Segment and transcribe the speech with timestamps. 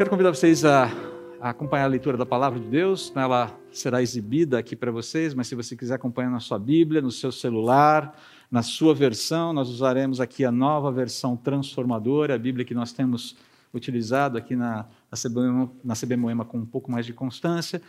[0.00, 0.90] Quero convidar vocês a,
[1.38, 3.12] a, acompanhar a leitura da palavra de Deus.
[3.14, 7.10] Ela será exibida aqui para vocês, mas se você quiser acompanhar na sua Bíblia, no
[7.10, 8.18] seu celular,
[8.50, 13.36] na sua versão, nós usaremos aqui a nova versão transformadora, a Bíblia que nós temos
[13.74, 17.82] utilizado aqui na, na, CB, na CB Moema com um pouco mais de constância.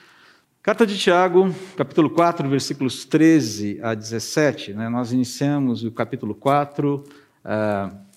[0.61, 4.73] Carta de Tiago, capítulo 4, versículos 13 a 17.
[4.73, 4.89] Né?
[4.89, 7.05] Nós iniciamos o capítulo 4.
[7.45, 8.10] Uh,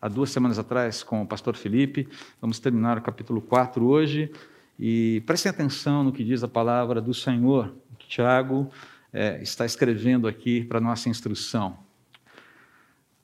[0.00, 2.08] há duas semanas atrás com o pastor Felipe.
[2.40, 4.30] Vamos terminar o capítulo 4 hoje.
[4.78, 8.70] E prestem atenção no que diz a palavra do Senhor, que Tiago
[9.12, 11.76] é, está escrevendo aqui para nossa instrução.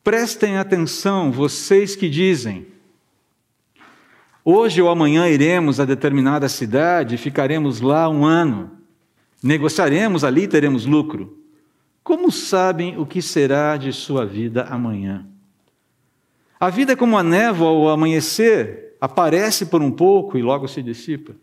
[0.05, 2.67] Prestem atenção, vocês que dizem:
[4.45, 8.73] hoje ou amanhã iremos a determinada cidade e ficaremos lá um ano.
[9.43, 11.43] Negociaremos ali e teremos lucro.
[12.03, 15.27] Como sabem o que será de sua vida amanhã?
[16.59, 20.83] A vida é como a névoa ao amanhecer, aparece por um pouco e logo se
[20.83, 21.35] dissipa.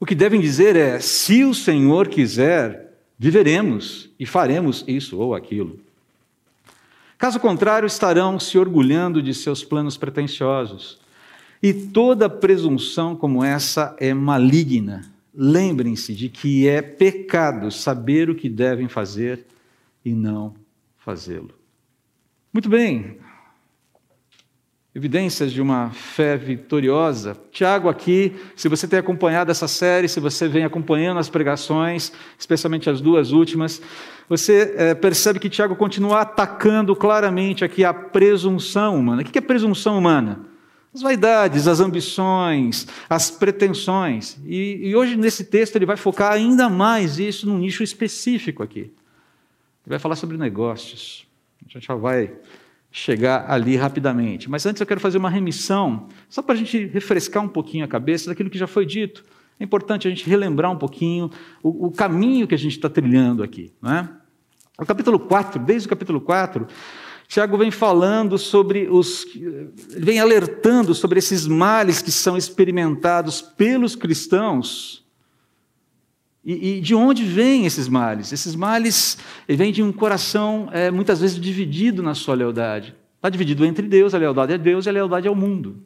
[0.00, 5.78] O que devem dizer é: se o Senhor quiser, viveremos e faremos isso ou aquilo.
[7.16, 11.00] Caso contrário, estarão se orgulhando de seus planos pretensiosos.
[11.60, 15.10] E toda presunção como essa é maligna.
[15.34, 19.44] Lembrem-se de que é pecado saber o que devem fazer
[20.04, 20.54] e não
[20.98, 21.50] fazê-lo.
[22.52, 23.18] Muito bem,
[24.98, 27.36] evidências de uma fé vitoriosa.
[27.52, 32.90] Tiago, aqui, se você tem acompanhado essa série, se você vem acompanhando as pregações, especialmente
[32.90, 33.80] as duas últimas,
[34.28, 39.22] você é, percebe que Tiago continua atacando claramente aqui a presunção humana.
[39.22, 40.40] O que é presunção humana?
[40.92, 44.36] As vaidades, as ambições, as pretensões.
[44.44, 48.80] E, e hoje, nesse texto, ele vai focar ainda mais isso num nicho específico aqui.
[48.80, 48.90] Ele
[49.86, 51.24] vai falar sobre negócios.
[51.64, 52.32] A gente já vai
[52.90, 54.48] chegar ali rapidamente.
[54.48, 57.88] Mas antes eu quero fazer uma remissão, só para a gente refrescar um pouquinho a
[57.88, 59.24] cabeça daquilo que já foi dito.
[59.60, 61.30] É importante a gente relembrar um pouquinho
[61.62, 63.72] o, o caminho que a gente está trilhando aqui.
[63.82, 64.08] Não é?
[64.78, 66.66] O capítulo 4, desde o capítulo 4,
[67.26, 69.26] Tiago vem falando sobre os.
[69.90, 75.07] vem alertando sobre esses males que são experimentados pelos cristãos
[76.44, 78.32] e, e, de onde vêm esses males?
[78.32, 79.18] Esses males
[79.48, 82.94] vêm de um coração é, muitas vezes dividido na sua lealdade.
[83.16, 85.82] Está dividido entre Deus, a lealdade a Deus e a lealdade ao mundo.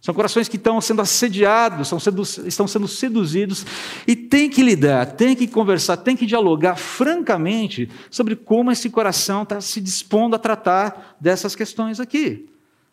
[0.00, 3.64] São corações que estão sendo assediados, sendo, estão sendo seduzidos
[4.06, 9.42] e tem que lidar, tem que conversar, tem que dialogar francamente sobre como esse coração
[9.42, 12.46] está se dispondo a tratar dessas questões aqui.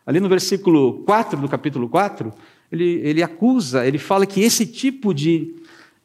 [0.06, 2.32] Ali no versículo 4 do capítulo 4,
[2.72, 5.54] ele, ele acusa, ele fala que esse tipo de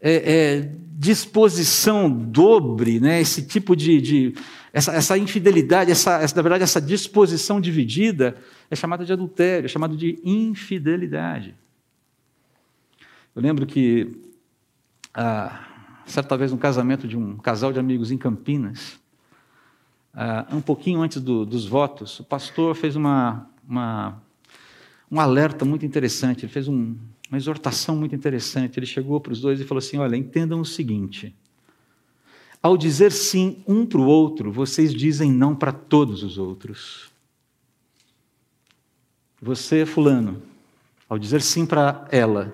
[0.02, 3.22] é, é, disposição dobre, né?
[3.22, 4.02] esse tipo de.
[4.02, 4.34] de
[4.72, 8.38] essa, essa, infidelidade, essa, essa, na verdade, essa disposição dividida
[8.70, 11.56] é chamada de adultério, é chamada de infidelidade.
[13.36, 14.16] Eu lembro que,
[15.14, 15.66] ah,
[16.06, 19.00] certa vez, no casamento de um casal de amigos em Campinas,
[20.14, 24.22] ah, um pouquinho antes do, dos votos, o pastor fez uma, uma,
[25.10, 26.46] um alerta muito interessante.
[26.46, 26.96] Ele fez um,
[27.30, 28.80] uma exortação muito interessante.
[28.80, 31.34] Ele chegou para os dois e falou assim: Olha, entendam o seguinte.
[32.62, 37.10] Ao dizer sim um para o outro, vocês dizem não para todos os outros.
[39.42, 40.42] Você, Fulano,
[41.08, 42.54] ao dizer sim para ela,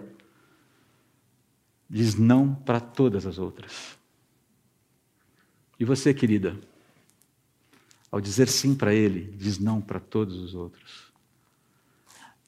[1.90, 3.98] diz não para todas as outras.
[5.80, 6.56] E você, querida,
[8.12, 11.05] ao dizer sim para ele, diz não para todos os outros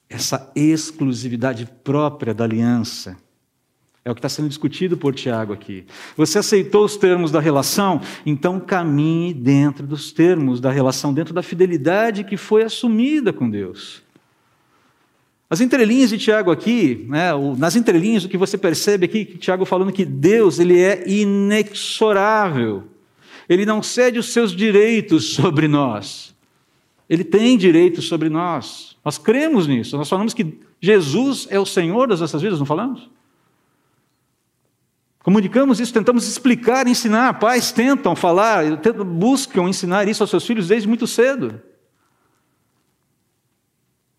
[0.08, 3.16] essa exclusividade própria da aliança.
[4.04, 5.84] É o que está sendo discutido por Tiago aqui.
[6.16, 8.00] Você aceitou os termos da relação?
[8.24, 14.02] Então caminhe dentro dos termos da relação, dentro da fidelidade que foi assumida com Deus.
[15.50, 19.64] As entrelinhas de Tiago aqui, né, nas entrelinhas o que você percebe aqui, que Tiago
[19.64, 22.84] falando que Deus ele é inexorável.
[23.48, 26.34] Ele não cede os seus direitos sobre nós.
[27.08, 28.96] Ele tem direitos sobre nós.
[29.04, 29.96] Nós cremos nisso.
[29.96, 33.10] Nós falamos que Jesus é o Senhor das nossas vidas, não falamos?
[35.22, 37.38] Comunicamos isso, tentamos explicar, ensinar.
[37.38, 38.64] Pais tentam falar,
[39.04, 41.60] buscam ensinar isso aos seus filhos desde muito cedo.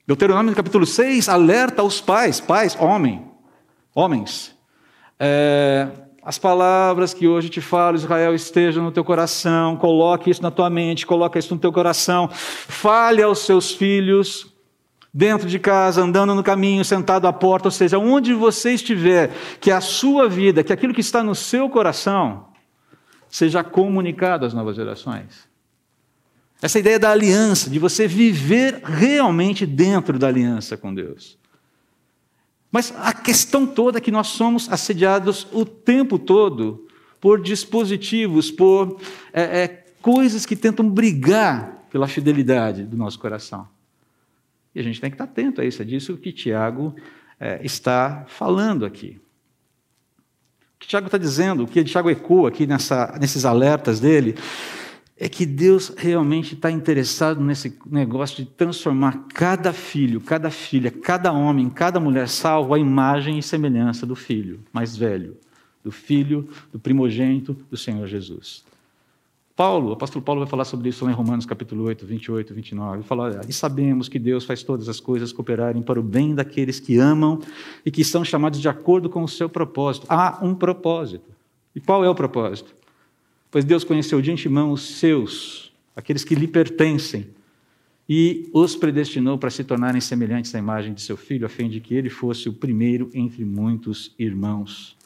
[0.06, 3.28] Deuteronômio capítulo 6 alerta aos pais, pais, homem,
[3.94, 4.56] homens.
[5.20, 5.88] É,
[6.24, 10.70] as palavras que hoje te falo, Israel, estejam no teu coração, coloque isso na tua
[10.70, 14.54] mente, coloque isso no teu coração, fale aos seus filhos,
[15.14, 19.72] dentro de casa, andando no caminho, sentado à porta, ou seja, onde você estiver, que
[19.72, 22.48] a sua vida, que aquilo que está no seu coração,
[23.28, 25.48] seja comunicado às novas gerações.
[26.62, 31.38] Essa ideia da aliança, de você viver realmente dentro da aliança com Deus.
[32.72, 36.88] Mas a questão toda é que nós somos assediados o tempo todo
[37.20, 39.00] por dispositivos, por
[39.34, 43.68] é, é, coisas que tentam brigar pela fidelidade do nosso coração.
[44.74, 46.96] E a gente tem que estar atento a isso, é disso que Tiago
[47.40, 49.20] é, está falando aqui.
[50.76, 54.36] O que Tiago está dizendo, o que Tiago ecoa aqui nessa, nesses alertas dele,
[55.20, 61.34] é que Deus realmente está interessado nesse negócio de transformar cada filho, cada filha, cada
[61.34, 65.36] homem, cada mulher salvo à imagem e semelhança do filho mais velho,
[65.84, 68.64] do filho, do primogênito do Senhor Jesus.
[69.58, 72.98] Paulo, o apóstolo Paulo vai falar sobre isso lá em Romanos capítulo 8, 28, 29.
[73.00, 76.80] Ele fala, e sabemos que Deus faz todas as coisas cooperarem para o bem daqueles
[76.80, 77.42] que amam
[77.86, 80.08] e que são chamados de acordo com o seu propósito.
[80.08, 81.30] Há um propósito.
[81.76, 82.74] E qual é o propósito?
[83.52, 87.28] Pois Deus conheceu de antemão os seus, aqueles que lhe pertencem,
[88.08, 91.80] e os predestinou para se tornarem semelhantes à imagem de seu filho, a fim de
[91.80, 94.98] que ele fosse o primeiro entre muitos irmãos.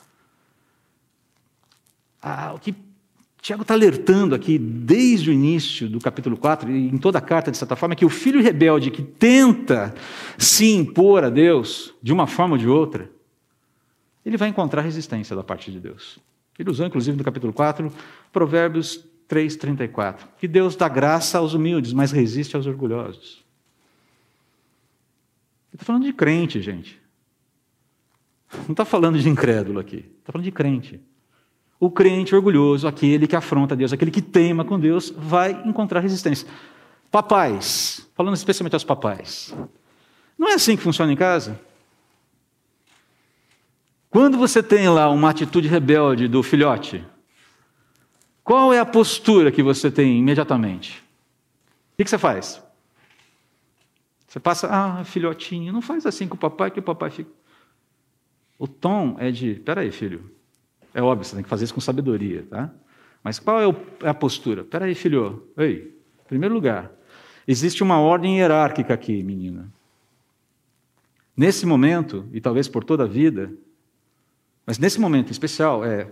[2.22, 2.74] Ah, o que
[3.42, 7.52] Tiago está alertando aqui, desde o início do capítulo 4, e em toda a carta,
[7.52, 9.94] de certa forma, que o filho rebelde que tenta
[10.38, 13.12] se impor a Deus, de uma forma ou de outra,
[14.26, 16.20] ele vai encontrar resistência da parte de Deus.
[16.58, 17.92] Ele usou, inclusive, no capítulo 4,
[18.32, 20.28] Provérbios 3, 34.
[20.38, 23.44] Que Deus dá graça aos humildes, mas resiste aos orgulhosos.
[25.72, 27.02] Ele está falando de crente, gente.
[28.66, 30.06] Não está falando de incrédulo aqui.
[30.20, 31.02] Está falando de crente.
[31.80, 36.48] O crente orgulhoso, aquele que afronta Deus, aquele que teima com Deus, vai encontrar resistência.
[37.12, 39.54] Papais, falando especialmente aos papais.
[40.38, 41.60] Não é assim que funciona em casa?
[44.14, 47.04] Quando você tem lá uma atitude rebelde do filhote,
[48.44, 51.04] qual é a postura que você tem imediatamente?
[51.94, 52.62] O que você faz?
[54.28, 57.32] Você passa, ah, filhotinho, não faz assim com o papai que o papai fica.
[58.60, 60.30] O tom é de, peraí, filho,
[60.94, 62.70] é óbvio, você tem que fazer isso com sabedoria, tá?
[63.24, 64.62] Mas qual é, é a postura?
[64.62, 65.52] Espera aí, filho.
[65.58, 65.92] Ei,
[66.24, 66.92] em primeiro lugar,
[67.48, 69.74] existe uma ordem hierárquica aqui, menina.
[71.36, 73.52] Nesse momento, e talvez por toda a vida,
[74.66, 76.08] mas nesse momento especial, é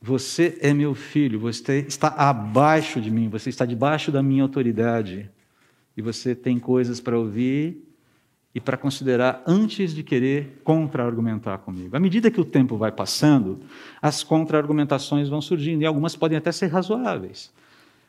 [0.00, 5.28] você é meu filho, você está abaixo de mim, você está debaixo da minha autoridade.
[5.96, 7.84] E você tem coisas para ouvir
[8.54, 11.96] e para considerar antes de querer contra-argumentar comigo.
[11.96, 13.58] À medida que o tempo vai passando,
[14.00, 17.52] as contra-argumentações vão surgindo, e algumas podem até ser razoáveis.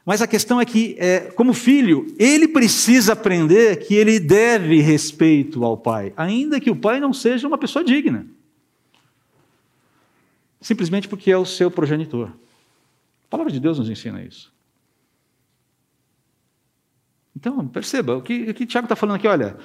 [0.05, 5.63] Mas a questão é que, é, como filho, ele precisa aprender que ele deve respeito
[5.63, 8.25] ao pai, ainda que o pai não seja uma pessoa digna.
[10.61, 12.29] Simplesmente porque é o seu progenitor.
[13.25, 14.53] A palavra de Deus nos ensina isso.
[17.35, 19.57] Então, perceba, o que, o que Tiago está falando aqui, olha,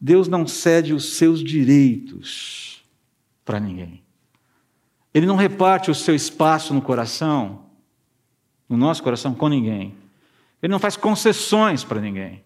[0.00, 2.82] Deus não cede os seus direitos
[3.44, 4.02] para ninguém.
[5.14, 7.66] Ele não reparte o seu espaço no coração,
[8.68, 9.94] no nosso coração, com ninguém.
[10.60, 12.42] Ele não faz concessões para ninguém.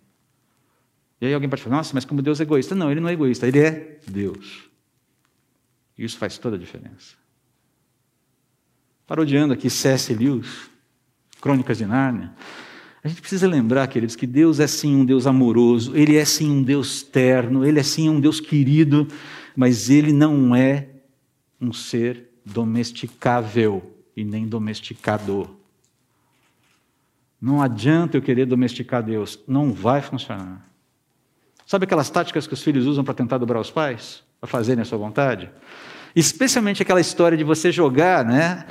[1.21, 2.75] E aí alguém pode falar, nossa, mas como Deus é egoísta.
[2.75, 4.69] Não, ele não é egoísta, ele é Deus.
[5.97, 7.15] E isso faz toda a diferença.
[9.07, 10.13] Parodiando aqui C.S.
[10.13, 10.69] Lewis,
[11.41, 12.33] Crônicas de Nárnia,
[13.05, 16.51] a gente precisa lembrar, queridos, que Deus é sim um Deus amoroso, Ele é sim
[16.51, 19.07] um Deus terno, Ele é sim um Deus querido,
[19.55, 20.89] mas Ele não é
[21.61, 25.49] um ser domesticável e nem domesticador.
[27.41, 30.69] Não adianta eu querer domesticar Deus, não vai funcionar.
[31.65, 34.25] Sabe aquelas táticas que os filhos usam para tentar dobrar os pais?
[34.41, 35.49] Para fazerem a sua vontade?
[36.15, 38.67] Especialmente aquela história de você jogar né,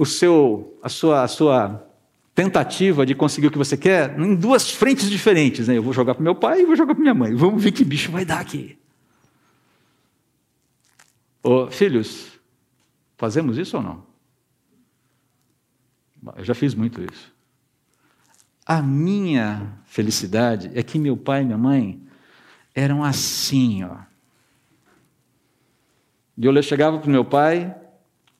[0.00, 1.86] o seu, a, sua, a sua
[2.34, 5.68] tentativa de conseguir o que você quer em duas frentes diferentes.
[5.68, 5.76] Né?
[5.76, 7.34] Eu vou jogar para meu pai e vou jogar para minha mãe.
[7.34, 8.78] Vamos ver que bicho vai dar aqui.
[11.42, 12.28] Ô, filhos,
[13.18, 14.06] fazemos isso ou não?
[16.34, 17.30] Eu já fiz muito isso.
[18.64, 22.00] A minha felicidade é que meu pai e minha mãe
[22.74, 23.98] eram assim, ó.
[26.38, 27.76] E eu chegava para meu pai,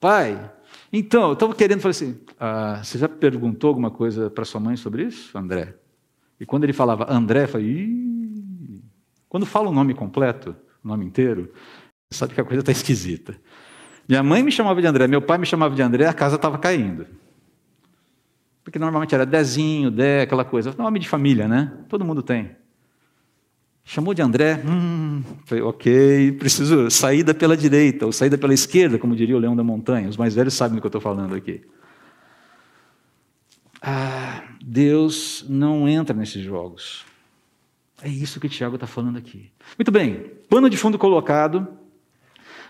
[0.00, 0.50] pai,
[0.92, 4.76] então, eu estava querendo, falei assim, ah, você já perguntou alguma coisa para sua mãe
[4.76, 5.74] sobre isso, André?
[6.38, 8.82] E quando ele falava André, eu falei, Ih!
[9.28, 11.52] quando fala o nome completo, o nome inteiro,
[12.10, 13.36] sabe que a coisa está esquisita.
[14.08, 16.58] Minha mãe me chamava de André, meu pai me chamava de André, a casa estava
[16.58, 17.06] caindo.
[18.64, 20.74] Porque normalmente era Dezinho, Dé, aquela coisa.
[20.76, 21.72] Nome de família, né?
[21.88, 22.56] Todo mundo tem.
[23.92, 29.16] Chamou de André, hum, falei, ok, preciso saída pela direita, ou saída pela esquerda, como
[29.16, 30.08] diria o leão da montanha.
[30.08, 31.60] Os mais velhos sabem do que eu estou falando aqui.
[33.82, 37.04] Ah, Deus não entra nesses jogos.
[38.00, 39.50] É isso que Tiago está falando aqui.
[39.76, 41.66] Muito bem, pano de fundo colocado.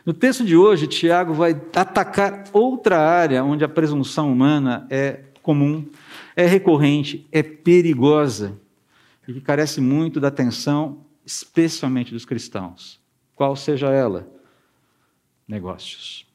[0.06, 5.84] No texto de hoje, Tiago vai atacar outra área onde a presunção humana é comum,
[6.34, 8.58] é recorrente, é perigosa
[9.28, 13.00] e que carece muito da atenção, especialmente dos cristãos.
[13.34, 14.30] Qual seja ela?
[15.46, 16.26] Negócios.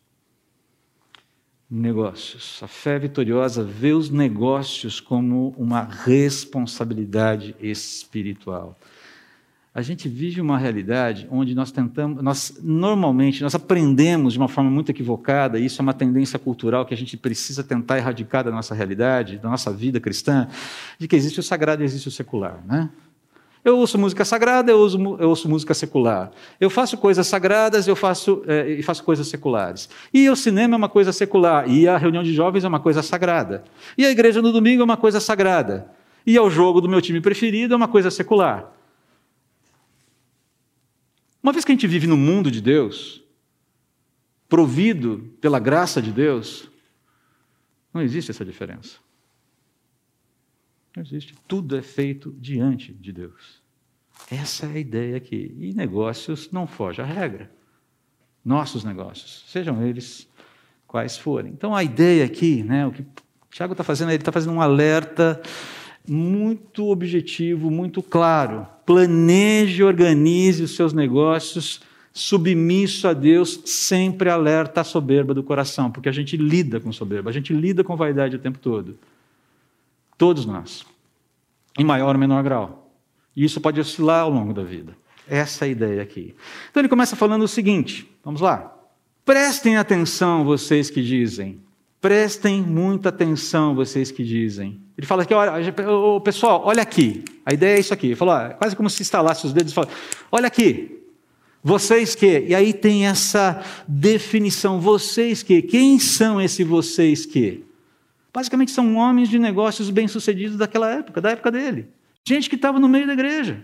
[1.69, 2.61] Negócios.
[2.61, 8.77] A fé vitoriosa vê os negócios como uma responsabilidade espiritual
[9.75, 14.71] a gente vive uma realidade onde nós tentamos, nós normalmente nós aprendemos de uma forma
[14.71, 18.51] muito equivocada, e isso é uma tendência cultural que a gente precisa tentar erradicar da
[18.51, 20.47] nossa realidade, da nossa vida cristã,
[20.97, 22.89] de que existe o sagrado e existe o secular, né?
[23.65, 26.31] Eu ouço música sagrada, eu ouço, eu ouço música secular.
[26.61, 29.89] Eu faço coisas sagradas, eu faço é, faço coisas seculares.
[30.13, 33.01] E o cinema é uma coisa secular, e a reunião de jovens é uma coisa
[33.01, 33.63] sagrada.
[33.97, 35.89] E a igreja no domingo é uma coisa sagrada.
[36.27, 38.71] E o jogo do meu time preferido é uma coisa secular.
[41.41, 43.23] Uma vez que a gente vive no mundo de Deus,
[44.47, 46.69] provido pela graça de Deus,
[47.91, 49.04] não existe essa diferença.
[50.95, 51.35] Não existe.
[51.47, 53.61] Tudo é feito diante de Deus.
[54.31, 55.55] Essa é a ideia aqui.
[55.59, 57.51] E negócios não foge à regra.
[58.43, 60.27] Nossos negócios, sejam eles
[60.87, 61.51] quais forem.
[61.51, 63.07] Então a ideia aqui, né, o que o
[63.49, 65.41] Tiago está fazendo, ele está fazendo um alerta
[66.07, 68.67] muito objetivo, muito claro.
[68.85, 71.81] Planeje organize os seus negócios
[72.13, 77.29] submisso a Deus, sempre alerta à soberba do coração, porque a gente lida com soberba,
[77.29, 78.97] a gente lida com vaidade o tempo todo.
[80.17, 80.85] Todos nós,
[81.77, 82.91] em maior ou menor grau.
[83.35, 84.95] E isso pode oscilar ao longo da vida.
[85.27, 86.35] Essa é a ideia aqui.
[86.69, 88.71] Então ele começa falando o seguinte: vamos lá.
[89.25, 91.59] Prestem atenção, vocês que dizem,
[92.05, 94.79] Prestem muita atenção, vocês que dizem.
[94.95, 95.73] Ele fala aqui, olha,
[96.23, 97.25] pessoal, olha aqui.
[97.43, 98.09] A ideia é isso aqui.
[98.09, 99.89] Ele falou, quase como se instalasse os dedos e fala,
[100.31, 101.01] olha aqui.
[101.63, 102.45] Vocês que?
[102.47, 105.63] E aí tem essa definição, vocês que?
[105.63, 107.64] Quem são esses vocês que?
[108.35, 111.87] Basicamente são homens de negócios bem-sucedidos daquela época, da época dele.
[112.27, 113.63] Gente que estava no meio da igreja.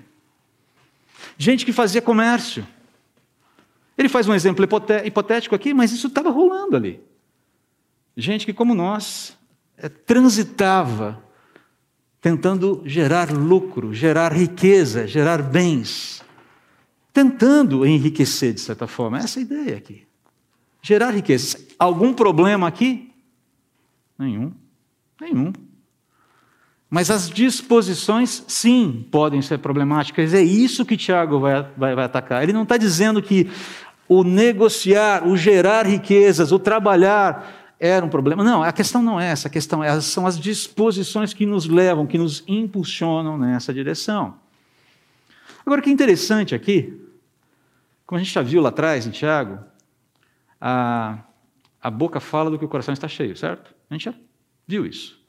[1.37, 2.65] Gente que fazia comércio.
[3.97, 4.65] Ele faz um exemplo
[5.03, 7.01] hipotético aqui, mas isso estava rolando ali.
[8.15, 9.37] Gente que, como nós,
[9.75, 11.21] é, transitava
[12.21, 16.23] tentando gerar lucro, gerar riqueza, gerar bens,
[17.11, 19.17] tentando enriquecer de certa forma.
[19.17, 20.07] Essa é a ideia aqui.
[20.81, 21.59] Gerar riqueza.
[21.77, 23.11] Algum problema aqui?
[24.17, 24.60] Nenhum.
[25.21, 25.53] Nenhum.
[26.89, 30.33] Mas as disposições, sim, podem ser problemáticas.
[30.33, 32.41] É isso que Tiago vai, vai, vai atacar.
[32.41, 33.47] Ele não está dizendo que
[34.09, 38.43] o negociar, o gerar riquezas, o trabalhar, era um problema.
[38.43, 42.07] Não, a questão não é essa, a questão é, são as disposições que nos levam,
[42.07, 44.33] que nos impulsionam nessa direção.
[45.63, 46.99] Agora, o que é interessante aqui,
[48.07, 49.59] como a gente já viu lá atrás em Tiago,
[50.59, 51.19] a,
[51.79, 53.73] a boca fala do que o coração está cheio, certo?
[53.89, 54.13] A gente já
[54.71, 55.19] viu isso.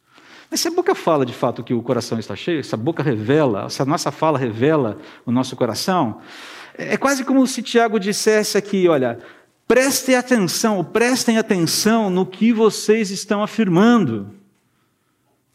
[0.50, 3.02] Mas se a boca fala de fato que o coração está cheio, se a boca
[3.02, 6.20] revela, se a nossa fala revela o nosso coração,
[6.75, 9.18] é quase como se Tiago dissesse aqui: olha,
[9.72, 14.28] Prestem atenção, prestem atenção no que vocês estão afirmando.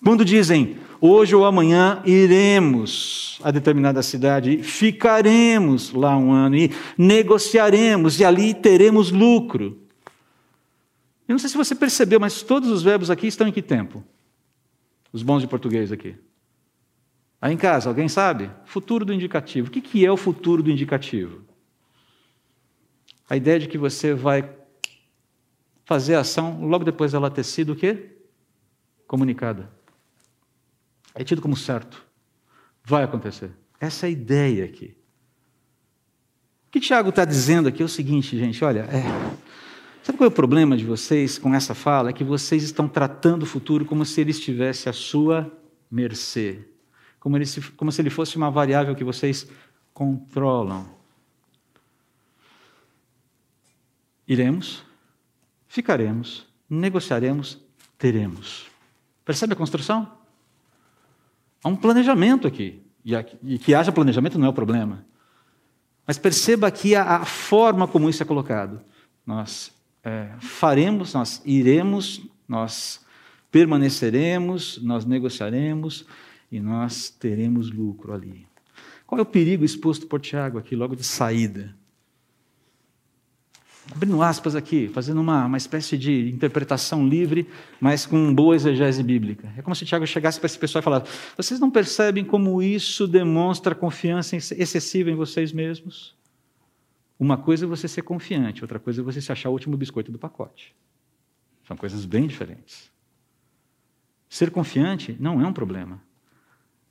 [0.03, 8.20] Quando dizem, hoje ou amanhã iremos a determinada cidade, ficaremos lá um ano e negociaremos
[8.20, 9.77] e ali teremos lucro.
[11.27, 14.03] Eu não sei se você percebeu, mas todos os verbos aqui estão em que tempo?
[15.12, 16.15] Os bons de português aqui.
[17.41, 18.50] Aí em casa, alguém sabe?
[18.65, 19.67] Futuro do indicativo.
[19.67, 21.46] O que é o futuro do indicativo?
[23.29, 24.50] A ideia de que você vai
[25.86, 28.17] fazer a ação logo depois dela ter sido o quê?
[29.05, 29.69] Comunicada.
[31.13, 32.05] É tido como certo.
[32.84, 33.51] Vai acontecer.
[33.79, 34.96] Essa é a ideia aqui.
[36.67, 39.03] O que Tiago está dizendo aqui é o seguinte, gente, olha, é,
[40.08, 42.12] sabe qual é o problema de vocês com essa fala?
[42.12, 45.52] É que vocês estão tratando o futuro como se ele estivesse à sua
[45.92, 46.66] mercê,
[47.20, 47.46] como, ele,
[47.76, 49.46] como se ele fosse uma variável que vocês
[49.94, 50.88] controlam.
[54.26, 54.82] Iremos,
[55.68, 57.60] ficaremos, negociaremos,
[57.98, 58.68] teremos.
[59.26, 60.10] Percebe a construção?
[61.62, 62.82] Há um planejamento aqui.
[63.44, 65.06] E, que haja planejamento não é o problema.
[66.06, 68.80] Mas perceba aqui a forma como isso é colocado.
[69.26, 69.76] Nós
[70.08, 73.06] é, faremos, nós iremos, nós
[73.52, 76.06] permaneceremos, nós negociaremos
[76.50, 78.48] e nós teremos lucro ali.
[79.06, 81.76] Qual é o perigo exposto por Tiago aqui, logo de saída?
[83.90, 87.48] abrindo aspas aqui, fazendo uma, uma espécie de interpretação livre,
[87.80, 89.50] mas com boa exegese bíblica.
[89.58, 93.08] É como se Tiago chegasse para esse pessoal e falasse: Vocês não percebem como isso
[93.08, 96.14] demonstra confiança excessiva em vocês mesmos?
[97.20, 100.12] Uma coisa é você ser confiante, outra coisa é você se achar o último biscoito
[100.12, 100.76] do pacote.
[101.68, 102.92] São coisas bem diferentes.
[104.30, 106.02] Ser confiante não é um problema.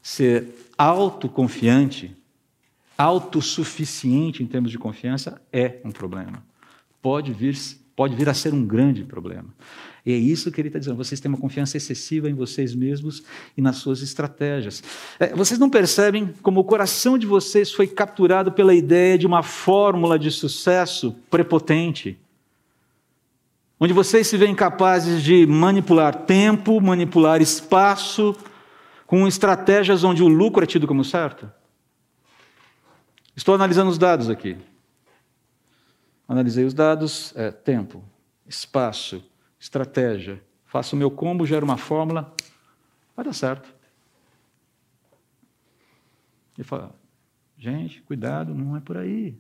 [0.03, 2.17] Ser autoconfiante,
[2.97, 6.45] autossuficiente em termos de confiança é um problema.
[7.01, 7.57] Pode vir,
[7.97, 9.49] pode vir a ser um grande problema.
[10.05, 10.97] E é isso que ele está dizendo.
[10.97, 13.25] Vocês têm uma confiança excessiva em vocês mesmos
[13.57, 14.85] e nas suas estratégias.
[15.19, 19.43] É, vocês não percebem como o coração de vocês foi capturado pela ideia de uma
[19.43, 22.21] fórmula de sucesso prepotente?
[23.81, 28.37] Onde vocês se veem capazes de manipular tempo, manipular espaço,
[29.07, 31.51] com estratégias onde o lucro é tido como certo?
[33.35, 34.57] Estou analisando os dados aqui.
[36.29, 38.03] Analisei os dados, é, tempo,
[38.47, 39.25] espaço,
[39.59, 40.43] estratégia.
[40.65, 42.35] Faço o meu combo, gero uma fórmula,
[43.15, 43.73] vai dar certo.
[46.57, 46.95] Ele fala,
[47.57, 49.39] gente, cuidado, não é por aí.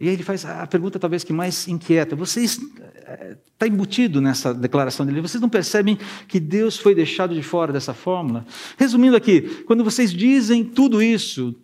[0.00, 2.14] E aí ele faz a pergunta talvez que mais inquieta.
[2.14, 5.20] Vocês está eh, embutido nessa declaração dele.
[5.20, 5.98] Vocês não percebem
[6.28, 8.46] que Deus foi deixado de fora dessa fórmula?
[8.76, 11.54] Resumindo aqui, quando vocês dizem tudo isso,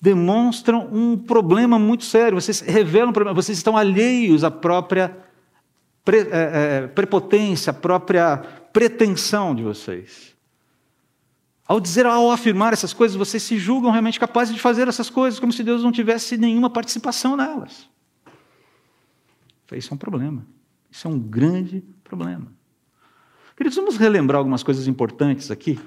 [0.00, 2.40] demonstram um problema muito sério.
[2.40, 3.34] Vocês revelam um problema.
[3.34, 5.16] Vocês estão alheios à própria
[6.04, 8.38] pre, é, é, prepotência, a própria
[8.72, 10.34] pretensão de vocês.
[11.66, 15.38] Ao dizer, ao afirmar essas coisas, vocês se julgam realmente capazes de fazer essas coisas,
[15.38, 17.88] como se Deus não tivesse nenhuma participação nelas.
[19.72, 20.44] Isso é um problema.
[20.90, 22.52] Isso é um grande problema.
[23.56, 25.78] Queridos, vamos relembrar algumas coisas importantes aqui,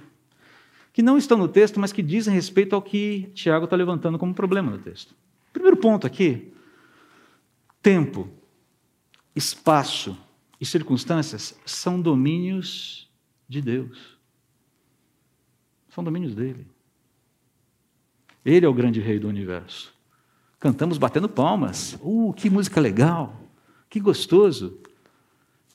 [0.93, 4.33] que não estão no texto, mas que dizem respeito ao que Tiago está levantando como
[4.33, 5.15] problema no texto.
[5.51, 6.53] Primeiro ponto aqui:
[7.81, 8.29] tempo
[9.35, 10.15] espaço
[10.61, 13.09] e circunstâncias são domínios
[13.49, 14.17] de Deus.
[15.89, 16.67] São domínios dele.
[18.45, 19.93] Ele é o grande rei do universo.
[20.59, 21.97] Cantamos batendo palmas.
[22.01, 23.41] Uh, que música legal!
[23.89, 24.79] Que gostoso!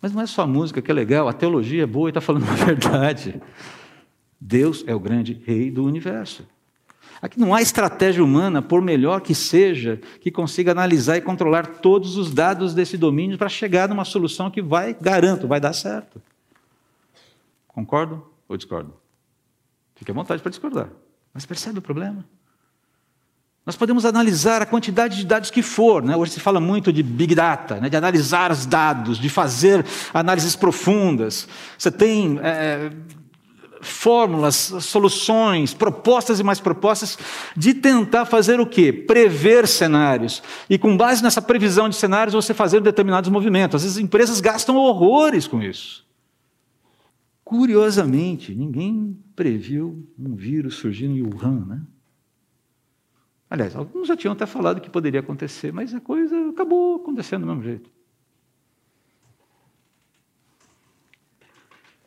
[0.01, 2.21] Mas não é só a música que é legal, a teologia é boa e está
[2.21, 3.41] falando a verdade.
[4.41, 6.47] Deus é o grande rei do universo.
[7.21, 12.17] Aqui não há estratégia humana, por melhor que seja, que consiga analisar e controlar todos
[12.17, 16.23] os dados desse domínio para chegar numa solução que vai, garanto, vai dar certo.
[17.67, 18.95] Concordo ou discordo?
[19.97, 20.89] Fique à vontade para discordar.
[21.35, 22.25] Mas percebe o problema?
[23.67, 26.03] Nós podemos analisar a quantidade de dados que for.
[26.03, 26.17] Né?
[26.17, 27.89] Hoje se fala muito de Big Data, né?
[27.89, 31.49] de analisar os dados, de fazer análises profundas.
[31.77, 32.91] Você tem é,
[33.81, 37.19] fórmulas, soluções, propostas e mais propostas
[37.57, 38.93] de tentar fazer o quê?
[38.93, 40.43] Prever cenários.
[40.69, 43.77] E com base nessa previsão de cenários, você fazer determinados movimentos.
[43.77, 46.07] Às vezes empresas gastam horrores com isso.
[47.45, 51.83] Curiosamente, ninguém previu um vírus surgindo em Wuhan, né?
[53.51, 57.47] Aliás, alguns já tinham até falado que poderia acontecer, mas a coisa acabou acontecendo do
[57.47, 57.91] mesmo jeito.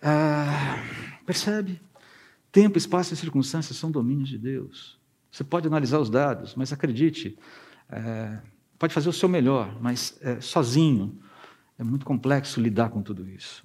[0.03, 0.77] Ah,
[1.25, 1.81] Percebe?
[2.51, 4.99] Tempo, espaço e circunstâncias são domínios de Deus.
[5.31, 7.38] Você pode analisar os dados, mas acredite,
[7.89, 8.38] é,
[8.77, 11.17] pode fazer o seu melhor, mas é, sozinho
[11.79, 13.63] é muito complexo lidar com tudo isso.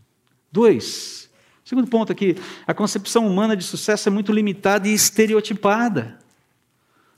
[0.52, 1.28] Dois,
[1.64, 6.18] segundo ponto aqui, a concepção humana de sucesso é muito limitada e estereotipada.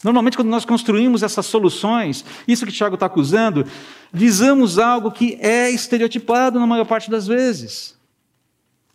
[0.02, 3.66] Normalmente, quando nós construímos essas soluções, isso que o Tiago está acusando,
[4.12, 7.97] visamos algo que é estereotipado na maior parte das vezes.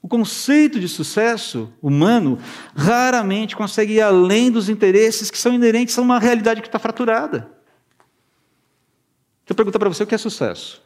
[0.04, 2.38] O conceito de sucesso humano
[2.76, 7.50] raramente consegue ir além dos interesses que são inerentes a uma realidade que está fraturada.
[9.44, 10.84] Deixa eu perguntar para você o que é sucesso.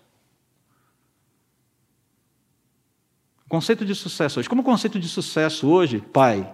[3.43, 4.47] O conceito de sucesso hoje.
[4.47, 6.53] Como o conceito de sucesso hoje, pai,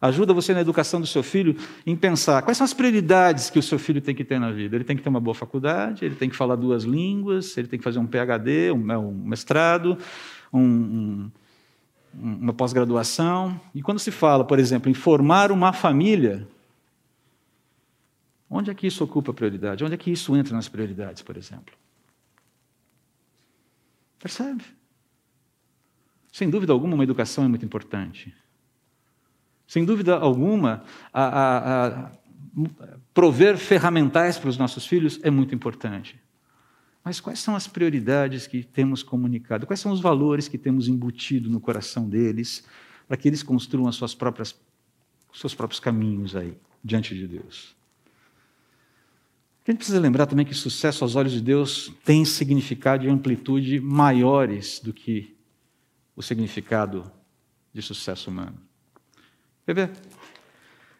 [0.00, 3.62] ajuda você na educação do seu filho em pensar quais são as prioridades que o
[3.62, 4.76] seu filho tem que ter na vida.
[4.76, 7.78] Ele tem que ter uma boa faculdade, ele tem que falar duas línguas, ele tem
[7.78, 9.98] que fazer um PhD, um, um mestrado,
[10.50, 11.30] um, um
[12.14, 13.60] uma pós-graduação.
[13.74, 16.46] E quando se fala, por exemplo, em formar uma família,
[18.48, 19.84] onde é que isso ocupa prioridade?
[19.84, 21.74] Onde é que isso entra nas prioridades, por exemplo?
[24.18, 24.64] Percebe?
[26.30, 28.34] Sem dúvida alguma, uma educação é muito importante.
[29.66, 32.10] Sem dúvida alguma, a, a, a
[33.12, 36.21] prover ferramentais para os nossos filhos é muito importante.
[37.04, 39.66] Mas quais são as prioridades que temos comunicado?
[39.66, 42.64] Quais são os valores que temos embutido no coração deles
[43.08, 44.54] para que eles construam as suas próprias,
[45.32, 47.74] os seus próprios caminhos aí, diante de Deus?
[49.64, 53.80] A gente precisa lembrar também que sucesso aos olhos de Deus tem significado e amplitude
[53.80, 55.36] maiores do que
[56.16, 57.10] o significado
[57.72, 58.58] de sucesso humano.
[59.64, 59.90] Quer ver?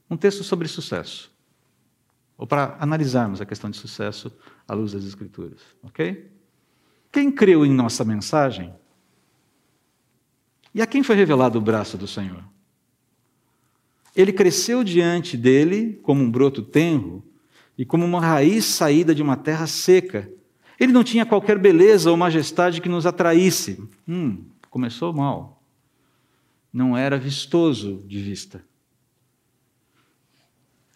[0.08, 1.31] Um texto sobre sucesso.
[2.42, 6.28] Ou para analisarmos a questão de sucesso à luz das Escrituras, ok?
[7.12, 8.74] Quem creu em nossa mensagem?
[10.74, 12.42] E a quem foi revelado o braço do Senhor?
[14.16, 17.22] Ele cresceu diante dele como um broto tenro
[17.78, 20.28] e como uma raiz saída de uma terra seca.
[20.81, 23.81] Ele não tinha qualquer beleza ou majestade que nos atraísse.
[24.09, 25.62] Hum, começou mal.
[26.72, 28.64] Não era vistoso de vista.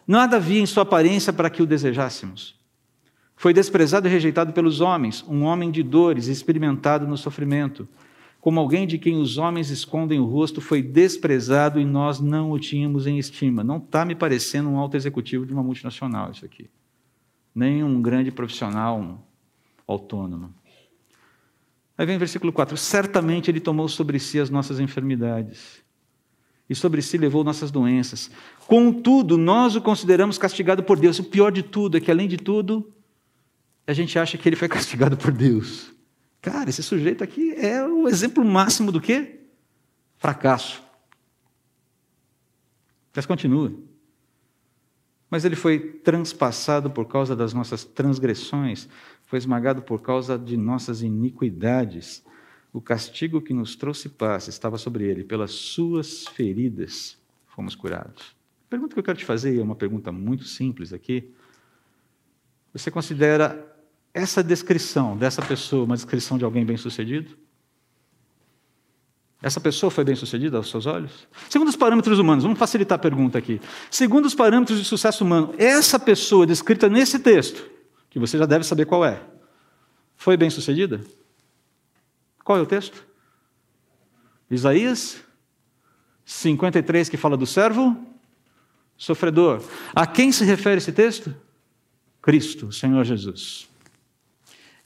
[0.07, 2.57] Nada havia em sua aparência para que o desejássemos.
[3.35, 7.87] Foi desprezado e rejeitado pelos homens, um homem de dores, experimentado no sofrimento.
[8.39, 12.59] Como alguém de quem os homens escondem o rosto, foi desprezado e nós não o
[12.59, 13.63] tínhamos em estima.
[13.63, 16.69] Não está me parecendo um alto executivo de uma multinacional isso aqui.
[17.53, 19.17] Nem um grande profissional um
[19.85, 20.53] autônomo.
[21.97, 25.85] Aí vem o versículo 4: Certamente ele tomou sobre si as nossas enfermidades
[26.69, 28.29] e sobre si levou nossas doenças.
[28.67, 31.19] Contudo, nós o consideramos castigado por Deus.
[31.19, 32.91] O pior de tudo é que, além de tudo,
[33.85, 35.93] a gente acha que ele foi castigado por Deus.
[36.41, 39.39] Cara, esse sujeito aqui é o exemplo máximo do quê?
[40.17, 40.83] Fracasso.
[43.15, 43.73] Mas continua.
[45.29, 48.87] Mas ele foi transpassado por causa das nossas transgressões,
[49.25, 52.23] foi esmagado por causa de nossas iniquidades.
[52.73, 58.35] O castigo que nos trouxe paz estava sobre ele, pelas suas feridas fomos curados.
[58.67, 61.31] A pergunta que eu quero te fazer é uma pergunta muito simples aqui.
[62.73, 63.75] Você considera
[64.13, 67.37] essa descrição dessa pessoa uma descrição de alguém bem-sucedido?
[69.41, 71.27] Essa pessoa foi bem-sucedida aos seus olhos?
[71.49, 73.61] Segundo os parâmetros humanos, vamos facilitar a pergunta aqui.
[73.89, 77.69] Segundo os parâmetros de sucesso humano, essa pessoa descrita nesse texto,
[78.09, 79.21] que você já deve saber qual é,
[80.15, 81.01] foi bem-sucedida?
[82.47, 83.05] Qual é o texto?
[84.49, 85.21] Isaías
[86.23, 87.93] 53, que fala do servo
[88.95, 89.61] sofredor.
[89.93, 91.35] A quem se refere esse texto?
[92.21, 93.67] Cristo, Senhor Jesus.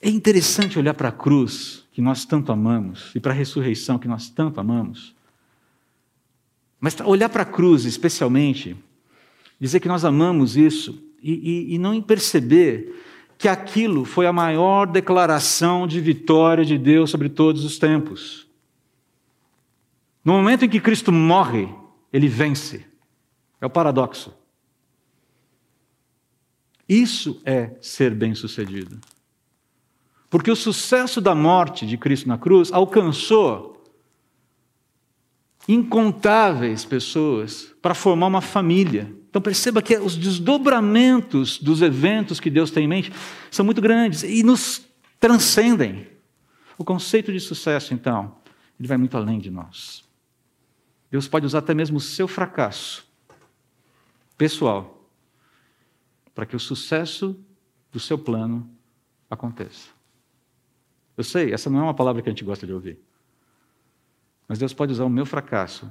[0.02, 4.08] É interessante olhar para a cruz, que nós tanto amamos, e para a ressurreição, que
[4.08, 5.16] nós tanto amamos.
[6.80, 8.76] Mas olhar para a cruz, especialmente,
[9.60, 12.92] dizer que nós amamos isso e, e, e não perceber
[13.42, 18.48] que aquilo foi a maior declaração de vitória de Deus sobre todos os tempos.
[20.24, 21.68] No momento em que Cristo morre,
[22.14, 22.86] ele vence.
[23.60, 24.32] É o paradoxo.
[26.88, 29.00] Isso é ser bem-sucedido.
[30.30, 33.84] Porque o sucesso da morte de Cristo na cruz alcançou
[35.68, 39.12] incontáveis pessoas para formar uma família.
[39.32, 43.14] Então perceba que os desdobramentos dos eventos que Deus tem em mente
[43.50, 44.86] são muito grandes e nos
[45.22, 46.06] transcendem.
[46.78, 48.36] O conceito de sucesso, então,
[48.78, 50.04] ele vai muito além de nós.
[51.10, 53.10] Deus pode usar até mesmo o seu fracasso
[54.38, 55.10] pessoal
[56.36, 57.40] para que o sucesso
[57.90, 58.70] do seu plano
[59.30, 59.90] aconteça.
[61.16, 63.00] Eu sei, essa não é uma palavra que a gente gosta de ouvir.
[64.46, 65.90] Mas Deus pode usar o meu fracasso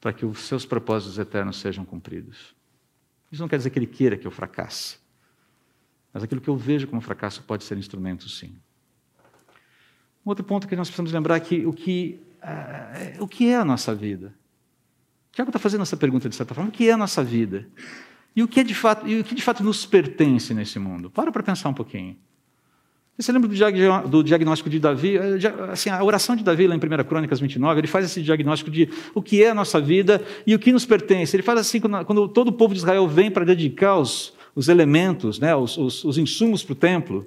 [0.00, 2.54] para que os seus propósitos eternos sejam cumpridos.
[3.30, 4.98] Isso não quer dizer que Ele queira que eu fracasse,
[6.12, 8.56] mas aquilo que eu vejo como fracasso pode ser instrumento, sim.
[10.24, 13.56] Um outro ponto que nós precisamos lembrar é que o que, uh, o que é
[13.56, 14.34] a nossa vida?
[15.32, 17.68] Tiago está fazendo essa pergunta de certa forma: o que é a nossa vida?
[18.34, 21.10] E o que, é de fato, e o que de fato nos pertence nesse mundo?
[21.10, 22.16] Para para pensar um pouquinho.
[23.20, 23.48] Você lembra
[24.08, 25.16] do diagnóstico de Davi?
[25.16, 28.70] É, assim, a oração de Davi, lá em 1 Crônicas 29, ele faz esse diagnóstico
[28.70, 31.36] de o que é a nossa vida e o que nos pertence.
[31.36, 35.38] Ele faz assim, quando, todo o povo de Israel vem para dedicar os, os elementos,
[35.38, 37.26] né, os, os, os insumos para o templo,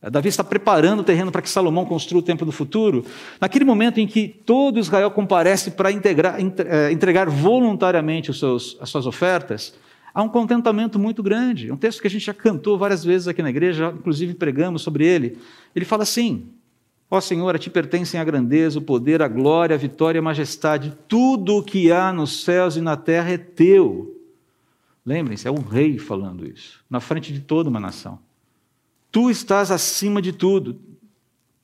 [0.00, 3.04] é, Davi está preparando o terreno para que Salomão construa o templo do futuro.
[3.40, 9.06] Naquele momento em que todo Israel comparece para integrar, é, entregar voluntariamente seus, as suas
[9.06, 9.74] ofertas,
[10.14, 11.68] há um contentamento muito grande.
[11.68, 14.82] É um texto que a gente já cantou várias vezes aqui na igreja, inclusive pregamos
[14.82, 15.38] sobre ele.
[15.74, 16.48] Ele fala assim:
[17.10, 20.96] Ó Senhor, a ti pertencem a grandeza, o poder, a glória, a vitória a majestade.
[21.06, 24.18] Tudo o que há nos céus e na terra é teu.
[25.04, 28.18] Lembrem-se, é um rei falando isso, na frente de toda uma nação.
[29.10, 30.80] Tu estás acima de tudo.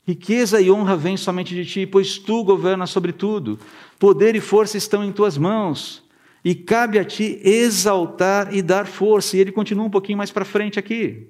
[0.06, 3.58] Riqueza e honra vêm somente de ti, pois tu governas sobre tudo.
[3.98, 6.02] Poder e força estão em tuas mãos
[6.48, 9.36] e cabe a ti exaltar e dar força.
[9.36, 11.26] E ele continua um pouquinho mais para frente aqui.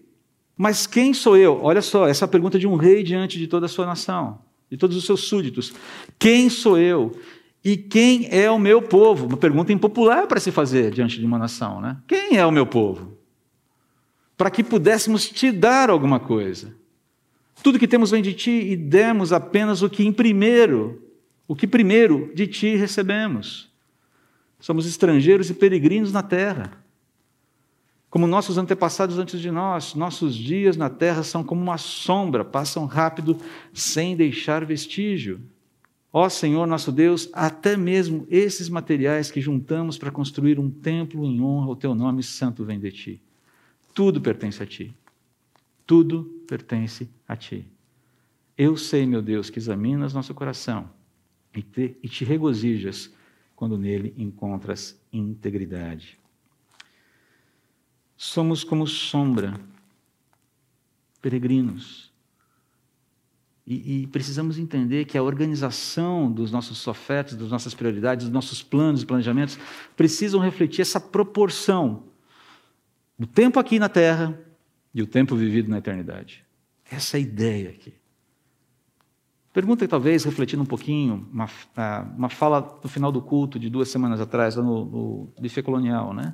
[0.57, 1.59] Mas quem sou eu?
[1.61, 4.39] Olha só, essa pergunta de um rei diante de toda a sua nação,
[4.71, 5.75] de todos os seus súditos.
[6.21, 7.19] Quem sou eu?
[7.65, 9.27] E quem é o meu povo?
[9.27, 11.97] Uma pergunta impopular para se fazer diante de uma nação, né?
[12.07, 13.19] Quem é o meu povo?
[14.37, 16.73] Para que pudéssemos te dar alguma coisa.
[17.61, 21.03] Tudo que temos vem de ti e demos apenas o que em primeiro,
[21.49, 23.68] o que primeiro de ti recebemos.
[24.59, 26.73] Somos estrangeiros e peregrinos na terra.
[28.11, 32.87] Como nossos antepassados antes de nós, nossos dias na terra são como uma sombra, passam
[32.87, 33.39] rápido
[33.73, 35.41] sem deixar vestígio.
[36.11, 41.41] Ó Senhor nosso Deus, até mesmo esses materiais que juntamos para construir um templo em
[41.41, 43.23] honra ao teu nome santo vem de ti.
[43.95, 44.95] Tudo pertence a ti.
[45.87, 47.67] Tudo pertence a ti.
[48.57, 50.89] Eu sei, meu Deus, que examinas nosso coração
[51.55, 53.13] e te, e te regozijas
[53.59, 56.17] quando nele encontras integridade.
[58.17, 59.61] Somos como sombra,
[61.21, 62.13] peregrinos.
[63.67, 68.63] E, e, precisamos entender que a organização dos nossos ofertas, das nossas prioridades, dos nossos
[68.63, 69.59] planos e planejamentos
[69.97, 72.05] precisam refletir essa proporção
[73.19, 74.41] do tempo aqui na terra
[74.95, 76.45] e o tempo vivido na eternidade.
[76.89, 77.93] Essa é a ideia aqui.
[79.59, 81.49] Pergunta talvez, refletindo um pouquinho, uma,
[82.17, 86.15] uma fala no final do culto de duas semanas atrás, lá no, no Buffet Colonial,
[86.15, 86.33] né?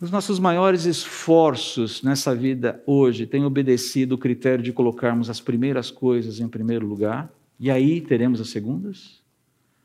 [0.00, 5.90] Os nossos maiores esforços nessa vida hoje têm obedecido o critério de colocarmos as primeiras
[5.90, 9.20] coisas em primeiro lugar, e aí teremos as segundas?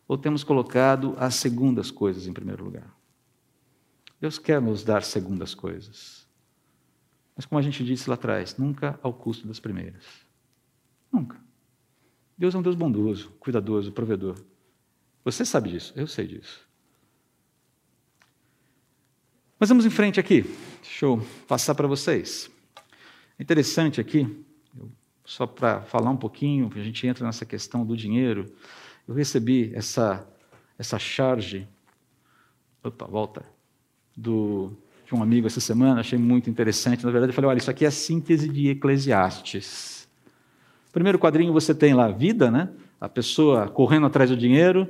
[0.08, 2.96] Ou temos colocado as segundas coisas em primeiro lugar?
[4.22, 6.28] Deus quer nos dar segundas coisas.
[7.36, 10.04] Mas, como a gente disse lá atrás, nunca ao custo das primeiras.
[11.12, 11.43] Nunca.
[12.38, 14.36] Deus é um Deus bondoso, cuidadoso, provedor.
[15.24, 16.68] Você sabe disso, eu sei disso.
[19.60, 20.42] Mas vamos em frente aqui.
[20.82, 22.52] Deixa eu passar para vocês.
[23.40, 24.46] É interessante aqui,
[25.26, 28.52] só para falar um pouquinho, a gente entra nessa questão do dinheiro.
[29.08, 30.28] Eu recebi essa,
[30.78, 31.68] essa charge.
[32.84, 33.46] Opa, volta.
[34.16, 37.06] Do, de um amigo essa semana, achei muito interessante.
[37.06, 40.03] Na verdade, eu falei: olha, isso aqui é a síntese de Eclesiastes.
[40.94, 42.70] Primeiro quadrinho você tem lá vida, né?
[43.02, 44.88] A pessoa correndo atrás do dinheiro.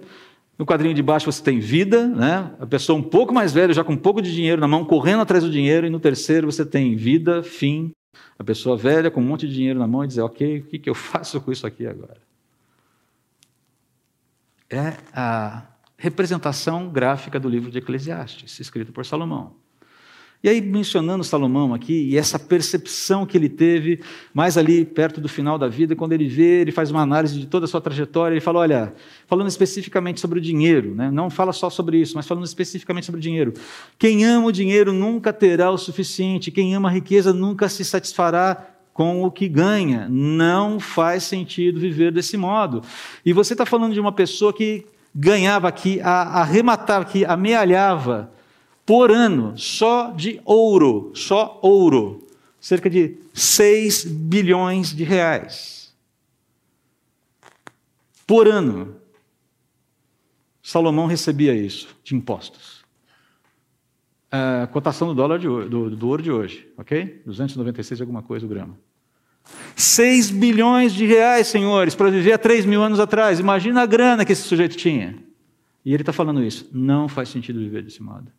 [0.60, 2.52] No quadrinho de baixo você tem vida, né?
[2.60, 5.22] a pessoa um pouco mais velha, já com um pouco de dinheiro na mão, correndo
[5.22, 5.88] atrás do dinheiro.
[5.88, 7.92] E no terceiro você tem vida, fim,
[8.38, 10.78] a pessoa velha com um monte de dinheiro na mão e dizer: Ok, o que,
[10.78, 12.22] que eu faço com isso aqui agora?
[14.70, 15.63] É a
[15.98, 19.62] representação gráfica do livro de Eclesiastes, escrito por Salomão.
[20.43, 24.01] E aí, mencionando Salomão aqui, e essa percepção que ele teve
[24.34, 27.45] mais ali perto do final da vida, quando ele vê, ele faz uma análise de
[27.47, 28.93] toda a sua trajetória, ele fala: olha,
[29.25, 31.10] falando especificamente sobre o dinheiro, né?
[31.10, 33.53] não fala só sobre isso, mas falando especificamente sobre o dinheiro.
[33.97, 38.67] Quem ama o dinheiro nunca terá o suficiente, quem ama a riqueza nunca se satisfará
[38.93, 40.10] com o que ganha.
[40.10, 42.82] Não faz sentido viver desse modo.
[43.25, 48.29] E você está falando de uma pessoa que ganhava aqui, arrematava aqui, amealhava
[48.86, 52.28] por ano, só de ouro, só ouro,
[52.60, 55.93] cerca de 6 bilhões de reais.
[58.26, 58.96] Por ano.
[60.62, 62.84] Salomão recebia isso de impostos.
[64.32, 67.22] A cotação do dólar de, do, do ouro de hoje, ok?
[67.26, 68.78] 296 alguma coisa o grama.
[69.76, 73.39] 6 bilhões de reais, senhores, para viver há 3 mil anos atrás.
[73.39, 75.17] Imagina a grana que esse sujeito tinha.
[75.86, 76.69] E ele está falando isso.
[76.72, 78.32] Não faz sentido viver desse modo.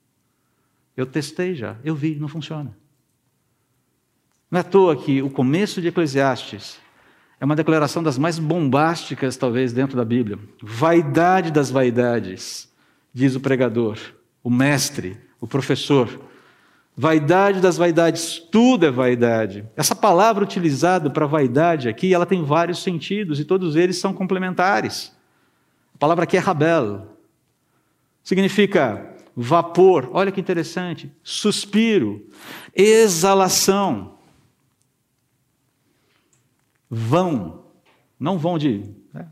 [0.96, 2.76] Eu testei já, eu vi, não funciona.
[4.50, 6.78] Não é à toa que o começo de Eclesiastes
[7.40, 10.38] é uma declaração das mais bombásticas, talvez, dentro da Bíblia.
[10.62, 12.72] Vaidade das vaidades,
[13.12, 13.98] diz o pregador,
[14.42, 16.08] o mestre, o professor.
[16.96, 19.64] Vaidade das vaidades, tudo é vaidade.
[19.76, 25.12] Essa palavra utilizada para vaidade aqui, ela tem vários sentidos e todos eles são complementares.
[25.94, 27.08] A palavra aqui é rabel.
[28.22, 32.26] Significa vapor, olha que interessante, suspiro,
[32.74, 34.14] exalação,
[36.88, 37.64] vão,
[38.18, 38.84] não vão de.
[39.12, 39.26] Né,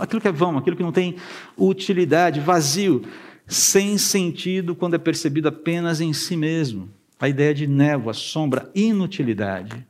[0.00, 1.16] aquilo que é vão, aquilo que não tem
[1.56, 3.04] utilidade, vazio,
[3.46, 6.90] sem sentido quando é percebido apenas em si mesmo.
[7.20, 9.84] A ideia de névoa, sombra, inutilidade.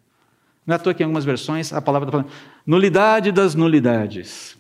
[0.66, 2.33] Não é à toa que em algumas versões a palavra está falando
[2.66, 4.57] nulidade das nulidades.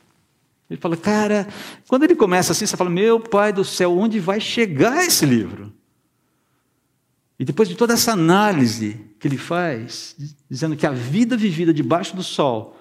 [0.68, 1.48] Ele fala, cara,
[1.86, 5.72] quando ele começa assim, você fala, meu pai do céu, onde vai chegar esse livro?
[7.38, 10.16] E depois de toda essa análise que ele faz,
[10.50, 12.76] dizendo que a vida vivida debaixo do sol,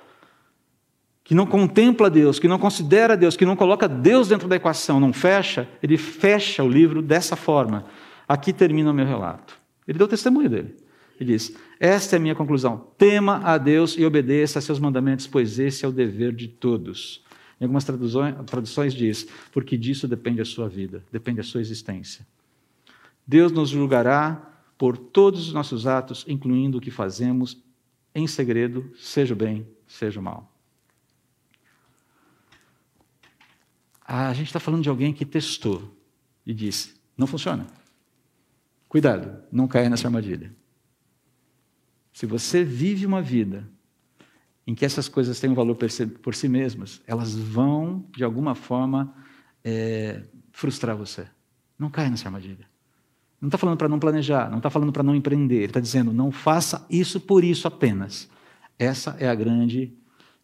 [1.23, 5.00] que não contempla Deus, que não considera Deus, que não coloca Deus dentro da equação,
[5.00, 7.86] não fecha, ele fecha o livro dessa forma.
[8.28, 9.58] Aqui termina o meu relato.
[9.88, 10.76] Ele deu testemunho dele.
[11.19, 12.88] Ele diz: Esta é a minha conclusão.
[12.97, 17.23] Tema a Deus e obedeça a seus mandamentos, pois esse é o dever de todos.
[17.60, 22.26] Em algumas traduções, traduções diz, porque disso depende a sua vida, depende a sua existência.
[23.26, 27.62] Deus nos julgará por todos os nossos atos, incluindo o que fazemos
[28.13, 30.54] em segredo, seja o bem, seja o mal.
[34.06, 35.93] A gente está falando de alguém que testou
[36.46, 37.67] e disse: não funciona.
[38.88, 40.56] Cuidado, não caia nessa armadilha.
[42.13, 43.70] Se você vive uma vida
[44.67, 45.77] em que essas coisas têm um valor
[46.21, 49.15] por si mesmas, elas vão, de alguma forma,
[49.63, 51.25] é, frustrar você.
[51.80, 52.67] Não caia nessa armadilha.
[53.39, 56.32] Não está falando para não planejar, não está falando para não empreender, está dizendo não
[56.32, 58.30] faça isso por isso apenas.
[58.77, 59.93] Essa é a grande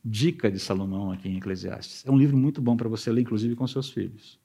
[0.05, 2.05] dica de Salomão aqui em Eclesiastes.
[2.05, 4.39] É um livro muito bom para você ler, inclusive com seus filhos.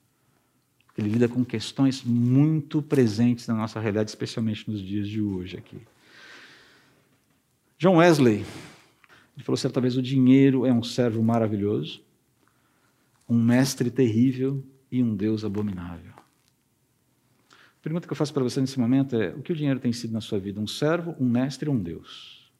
[0.96, 5.78] Ele lida com questões muito presentes na nossa realidade, especialmente nos dias de hoje aqui.
[7.78, 8.44] John Wesley,
[9.38, 12.03] ele falou certa vez: o dinheiro é um servo maravilhoso,
[13.29, 16.12] um mestre terrível e um Deus abominável.
[17.48, 19.92] A pergunta que eu faço para você nesse momento é: o que o dinheiro tem
[19.92, 20.61] sido na sua vida?
[20.61, 22.53] Um servo, um mestre ou um Deus?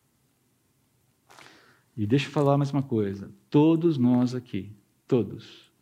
[1.97, 4.71] E deixa eu falar mais uma coisa: todos nós aqui,
[5.09, 5.73] todos,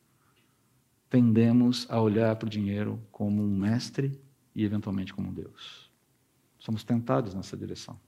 [1.11, 4.19] tendemos a olhar para o dinheiro como um mestre
[4.55, 5.91] e eventualmente como um Deus.
[6.59, 8.01] Somos tentados nessa direção.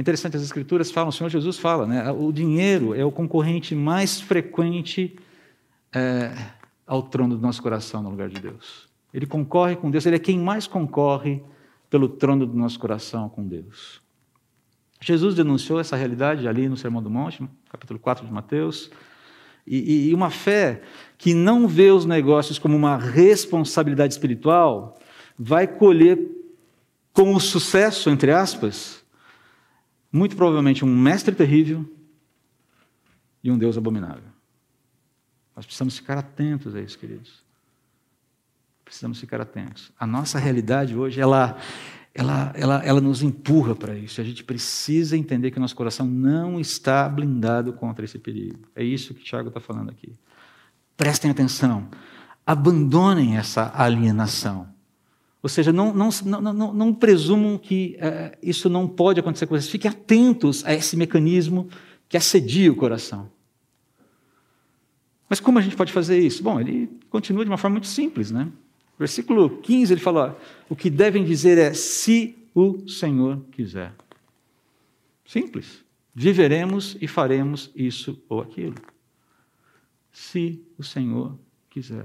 [0.00, 2.10] É interessante, as Escrituras falam, o Senhor Jesus fala, né?
[2.10, 5.14] O dinheiro é o concorrente mais frequente
[5.94, 6.32] é,
[6.86, 8.88] ao trono do nosso coração no lugar de Deus.
[9.12, 11.42] Ele concorre com Deus, ele é quem mais concorre
[11.90, 14.00] pelo trono do nosso coração com Deus.
[15.02, 18.90] Jesus denunciou essa realidade ali no Sermão do Monte, capítulo 4 de Mateus,
[19.66, 20.80] e, e uma fé
[21.18, 24.98] que não vê os negócios como uma responsabilidade espiritual
[25.38, 26.18] vai colher
[27.12, 28.99] como sucesso, entre aspas,
[30.12, 31.88] muito provavelmente um mestre terrível
[33.42, 34.30] e um Deus abominável.
[35.54, 37.42] Nós precisamos ficar atentos a isso, queridos.
[38.84, 39.92] Precisamos ficar atentos.
[39.98, 41.56] A nossa realidade hoje, ela,
[42.14, 44.20] ela, ela, ela nos empurra para isso.
[44.20, 48.58] A gente precisa entender que o nosso coração não está blindado contra esse perigo.
[48.74, 50.12] É isso que o Tiago está falando aqui.
[50.96, 51.88] Prestem atenção.
[52.44, 54.66] Abandonem essa alienação.
[55.42, 59.70] Ou seja, não, não, não, não, presumam que uh, isso não pode acontecer com vocês.
[59.70, 61.68] Fiquem atentos a esse mecanismo
[62.08, 63.30] que assedia o coração.
[65.28, 66.42] Mas como a gente pode fazer isso?
[66.42, 68.48] Bom, ele continua de uma forma muito simples, né?
[68.98, 73.94] Versículo 15, ele fala: o que devem dizer é se o Senhor quiser.
[75.24, 75.84] Simples.
[76.14, 78.74] Viveremos e faremos isso ou aquilo.
[80.12, 81.38] Se o Senhor
[81.70, 82.04] quiser.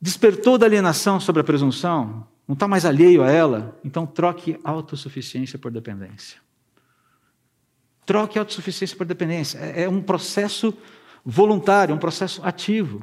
[0.00, 2.28] Despertou da alienação sobre a presunção?
[2.46, 3.78] Não está mais alheio a ela?
[3.84, 6.40] Então troque autossuficiência por dependência.
[8.04, 9.58] Troque autossuficiência por dependência.
[9.58, 10.72] É, é um processo
[11.24, 13.02] voluntário, um processo ativo.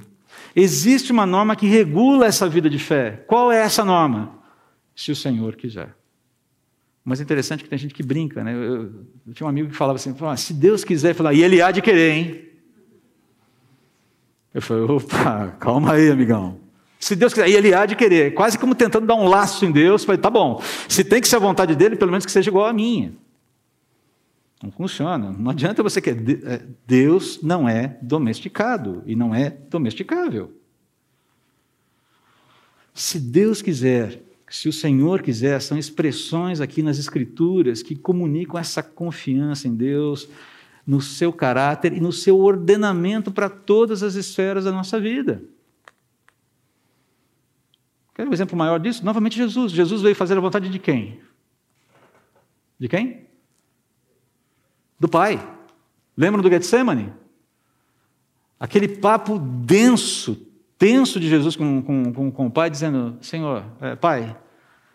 [0.56, 3.24] Existe uma norma que regula essa vida de fé.
[3.28, 4.40] Qual é essa norma?
[4.96, 5.94] Se o Senhor quiser.
[7.04, 8.54] Mas é interessante que tem gente que brinca, né?
[8.54, 11.70] Eu, eu tinha um amigo que falava assim: se Deus quiser, falar, e Ele há
[11.70, 12.50] de querer, hein?
[14.54, 16.63] Eu falei: opa, calma aí, amigão.
[17.04, 18.34] Se Deus quiser, e Ele há de querer.
[18.34, 20.04] Quase como tentando dar um laço em Deus.
[20.04, 22.50] Eu falei: tá bom, se tem que ser a vontade dele, pelo menos que seja
[22.50, 23.12] igual a minha.
[24.64, 25.30] Não funciona.
[25.38, 26.42] Não adianta você querer.
[26.46, 30.54] É, Deus não é domesticado e não é domesticável.
[32.94, 38.82] Se Deus quiser, se o Senhor quiser, são expressões aqui nas Escrituras que comunicam essa
[38.82, 40.30] confiança em Deus,
[40.88, 45.44] no seu caráter e no seu ordenamento para todas as esferas da nossa vida.
[48.14, 49.04] Quer um exemplo maior disso?
[49.04, 49.72] Novamente, Jesus.
[49.72, 51.20] Jesus veio fazer a vontade de quem?
[52.80, 53.24] De quem?
[55.04, 55.38] do Pai.
[56.16, 57.12] Lembram do Getsemane?
[58.58, 60.48] Aquele papo denso,
[60.78, 64.34] tenso de Jesus com, com, com, com o Pai, dizendo: Senhor, é, Pai,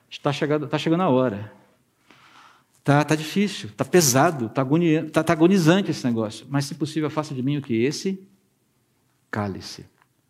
[0.09, 1.53] está chegando, está chegando a hora.
[2.79, 4.65] Está tá difícil, está pesado, está
[5.13, 6.47] tá, tá agonizante esse negócio.
[6.49, 7.75] Mas, se possível, faça de mim o que?
[7.75, 8.27] Esse
[9.31, 9.85] cálice.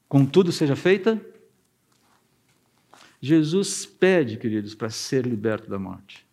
[0.09, 1.21] Contudo, seja feita.
[3.21, 6.27] Jesus pede, queridos, para ser liberto da morte.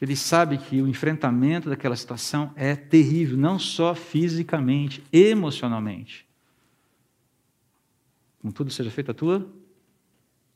[0.00, 6.26] Ele sabe que o enfrentamento daquela situação é terrível, não só fisicamente, emocionalmente.
[8.40, 9.48] Contudo, seja feita a tua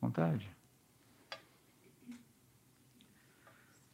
[0.00, 0.48] vontade.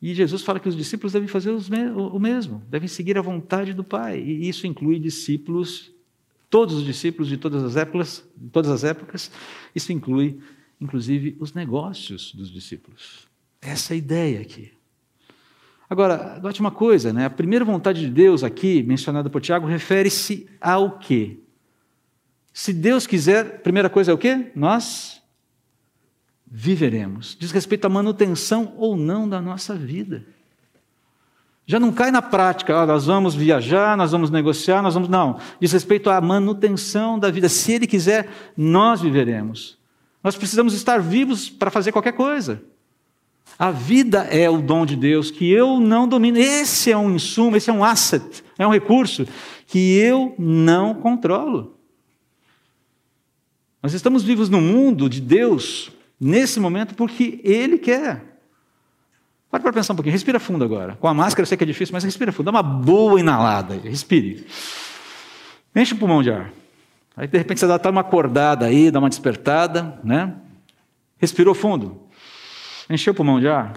[0.00, 3.82] E Jesus fala que os discípulos devem fazer o mesmo, devem seguir a vontade do
[3.82, 4.20] Pai.
[4.20, 5.90] E isso inclui discípulos,
[6.48, 9.30] todos os discípulos de todas as épocas, todas as épocas.
[9.74, 10.40] Isso inclui,
[10.80, 13.26] inclusive, os negócios dos discípulos.
[13.60, 14.72] Essa é a ideia aqui.
[15.90, 17.24] Agora, note uma coisa, né?
[17.24, 21.38] a primeira vontade de Deus aqui, mencionada por Tiago, refere-se ao quê?
[22.52, 24.50] Se Deus quiser, primeira coisa é o quê?
[24.54, 25.22] Nós
[26.46, 27.36] viveremos.
[27.38, 30.26] Diz respeito à manutenção ou não da nossa vida.
[31.64, 35.08] Já não cai na prática, nós vamos viajar, nós vamos negociar, nós vamos.
[35.08, 35.38] Não.
[35.60, 37.48] Diz respeito à manutenção da vida.
[37.48, 39.77] Se Ele quiser, nós viveremos.
[40.28, 42.62] Nós precisamos estar vivos para fazer qualquer coisa.
[43.58, 46.36] A vida é o dom de Deus que eu não domino.
[46.36, 49.26] Esse é um insumo, esse é um asset, é um recurso
[49.66, 51.78] que eu não controlo.
[53.82, 58.38] Nós estamos vivos no mundo de Deus nesse momento porque Ele quer.
[59.50, 60.94] Para para pensar um pouquinho, respira fundo agora.
[60.96, 63.80] Com a máscara eu sei que é difícil, mas respira fundo, dá uma boa inalada,
[63.82, 64.46] respire.
[65.74, 66.52] Enche o pulmão de ar.
[67.18, 70.36] Aí de repente você dá uma acordada aí, dá uma despertada, né?
[71.18, 72.00] Respirou fundo.
[72.88, 73.72] Encheu o pulmão de ar.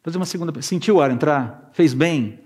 [0.00, 0.62] Fazer uma segunda.
[0.62, 1.68] Sentiu o ar entrar?
[1.72, 2.38] Fez bem?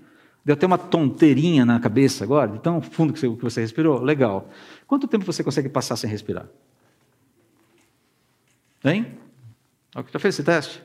[0.43, 4.01] Deu até uma tonteirinha na cabeça agora, de tão fundo que você, que você respirou?
[4.01, 4.49] Legal.
[4.87, 6.47] Quanto tempo você consegue passar sem respirar?
[8.83, 9.15] Hein?
[10.11, 10.83] Já fez esse teste?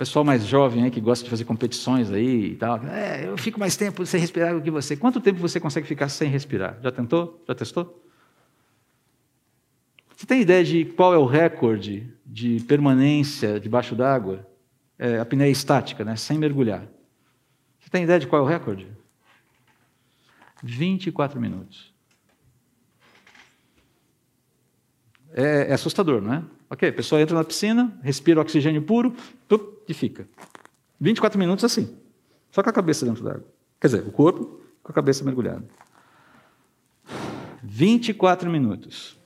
[0.00, 2.82] Pessoal mais jovem aí que gosta de fazer competições aí e tal.
[2.86, 4.96] É, eu fico mais tempo sem respirar do que você.
[4.96, 6.78] Quanto tempo você consegue ficar sem respirar?
[6.82, 7.44] Já tentou?
[7.46, 8.02] Já testou?
[10.16, 14.48] Você tem ideia de qual é o recorde de permanência debaixo d'água?
[14.98, 16.16] É, a apneia estática, né?
[16.16, 16.86] sem mergulhar.
[17.78, 18.88] Você tem ideia de qual é o recorde?
[20.62, 21.92] 24 minutos.
[25.34, 26.42] É, é assustador, não é?
[26.70, 29.14] Ok, a pessoa entra na piscina, respira oxigênio puro,
[29.48, 30.28] tup, fica.
[31.00, 31.96] 24 minutos assim,
[32.50, 33.44] só com a cabeça dentro d'água.
[33.80, 35.64] Quer dizer, o corpo com a cabeça mergulhada.
[37.62, 39.18] 24 minutos.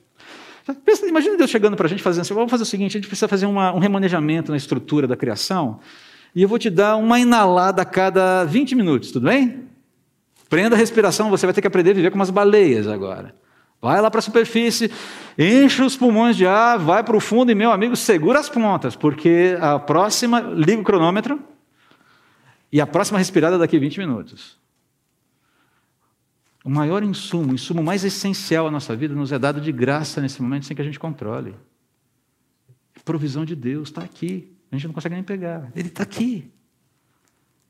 [0.85, 3.09] Pensa, imagina Deus chegando para a gente fazendo assim: vamos fazer o seguinte, a gente
[3.09, 5.81] precisa fazer uma, um remanejamento na estrutura da criação,
[6.35, 9.69] e eu vou te dar uma inalada a cada 20 minutos, tudo bem?
[10.49, 13.35] Prenda a respiração, você vai ter que aprender a viver com umas baleias agora.
[13.85, 14.91] Vai lá para a superfície,
[15.39, 18.97] enche os pulmões de ar, vai para o fundo e, meu amigo, segura as pontas,
[18.97, 21.39] porque a próxima, liga o cronômetro
[22.72, 24.59] e a próxima respirada é daqui a 20 minutos.
[26.64, 30.18] O maior insumo, o insumo mais essencial à nossa vida, nos é dado de graça
[30.18, 31.55] nesse momento, sem que a gente controle.
[33.05, 34.51] Provisão de Deus está aqui.
[34.72, 35.70] A gente não consegue nem pegar.
[35.76, 36.51] Ele está aqui.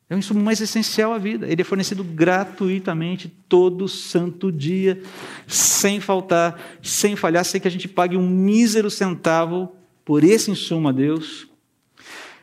[0.08, 1.48] É o insumo mais essencial à vida.
[1.48, 5.02] Ele é fornecido gratuitamente todo santo dia,
[5.46, 9.72] sem faltar, sem falhar, sem que a gente pague um mísero centavo
[10.04, 11.48] por esse insumo a Deus,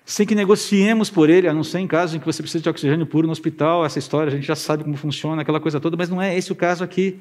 [0.03, 2.69] sem que negociemos por ele, a não ser em caso em que você precise de
[2.69, 5.95] oxigênio puro no hospital, essa história, a gente já sabe como funciona, aquela coisa toda,
[5.95, 7.19] mas não é esse o caso aqui.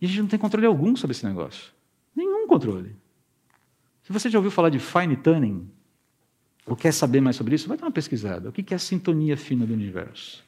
[0.00, 1.72] E a gente não tem controle algum sobre esse negócio.
[2.16, 2.96] Nenhum controle.
[4.02, 5.70] Se você já ouviu falar de fine tuning,
[6.70, 8.48] ou quer saber mais sobre isso, vai dar uma pesquisada.
[8.48, 10.44] O que é a sintonia fina do universo?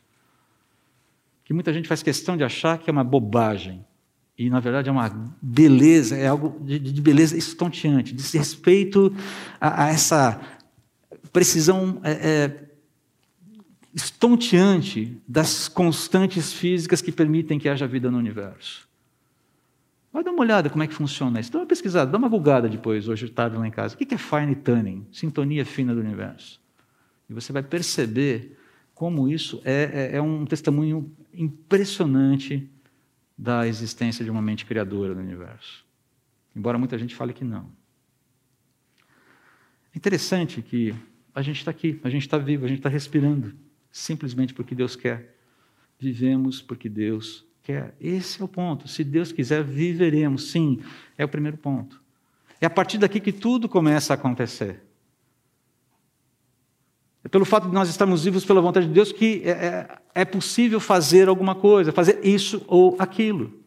[1.44, 3.84] Que muita gente faz questão de achar que é uma bobagem.
[4.38, 5.10] E, na verdade, é uma
[5.42, 9.12] beleza, é algo de, de beleza estonteante, de respeito
[9.60, 10.40] a, a essa
[11.32, 12.68] precisão é, é,
[13.92, 18.88] estonteante das constantes físicas que permitem que haja vida no universo.
[20.12, 21.50] Vai dar uma olhada como é que funciona isso.
[21.50, 23.94] Dá uma pesquisada, dá uma bugada depois, hoje tarde lá em casa.
[23.94, 25.06] O que é fine tuning?
[25.10, 26.60] Sintonia fina do universo.
[27.30, 28.58] E você vai perceber
[28.94, 32.70] como isso é, é, é um testemunho impressionante
[33.38, 35.84] da existência de uma mente criadora no universo.
[36.54, 37.70] Embora muita gente fale que não.
[39.94, 40.94] É interessante que
[41.34, 43.54] a gente está aqui, a gente está vivo, a gente está respirando,
[43.90, 45.36] simplesmente porque Deus quer.
[45.98, 47.94] Vivemos porque Deus quer.
[48.00, 48.88] Esse é o ponto.
[48.88, 50.50] Se Deus quiser, viveremos.
[50.50, 50.80] Sim,
[51.16, 52.00] é o primeiro ponto.
[52.60, 54.82] É a partir daqui que tudo começa a acontecer.
[57.24, 60.24] É pelo fato de nós estarmos vivos pela vontade de Deus que é, é, é
[60.24, 63.62] possível fazer alguma coisa, fazer isso ou aquilo.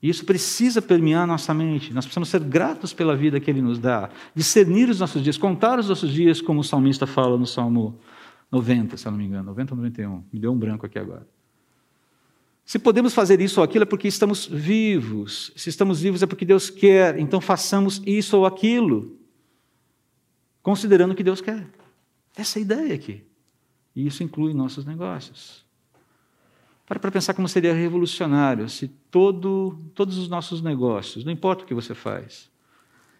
[0.00, 1.92] E isso precisa permear nossa mente.
[1.92, 5.78] Nós precisamos ser gratos pela vida que Ele nos dá, discernir os nossos dias, contar
[5.78, 7.98] os nossos dias, como o salmista fala no Salmo
[8.50, 10.24] 90, se eu não me engano, 90 ou 91.
[10.32, 11.26] Me deu um branco aqui agora.
[12.72, 15.52] Se podemos fazer isso ou aquilo é porque estamos vivos.
[15.54, 17.18] Se estamos vivos é porque Deus quer.
[17.18, 19.14] Então façamos isso ou aquilo,
[20.62, 21.68] considerando o que Deus quer.
[22.34, 23.26] Essa é a ideia aqui.
[23.94, 25.66] E isso inclui nossos negócios.
[26.86, 31.66] Para para pensar como seria revolucionário se todo, todos os nossos negócios, não importa o
[31.66, 32.50] que você faz,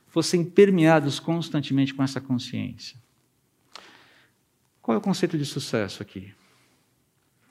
[0.07, 2.99] fossem permeados constantemente com essa consciência.
[4.81, 6.33] Qual é o conceito de sucesso aqui?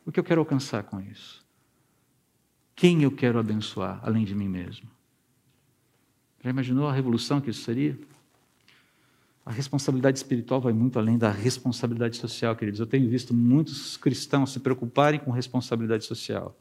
[0.04, 1.42] O que eu quero alcançar com isso?
[2.82, 4.90] Quem eu quero abençoar além de mim mesmo?
[6.44, 7.96] Já imaginou a revolução que isso seria?
[9.46, 12.80] A responsabilidade espiritual vai muito além da responsabilidade social, queridos.
[12.80, 16.58] Eu tenho visto muitos cristãos se preocuparem com responsabilidade social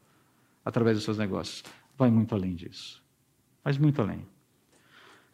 [0.63, 1.65] através dos seus negócios.
[1.97, 3.03] Vai muito além disso.
[3.65, 4.27] Mas muito além.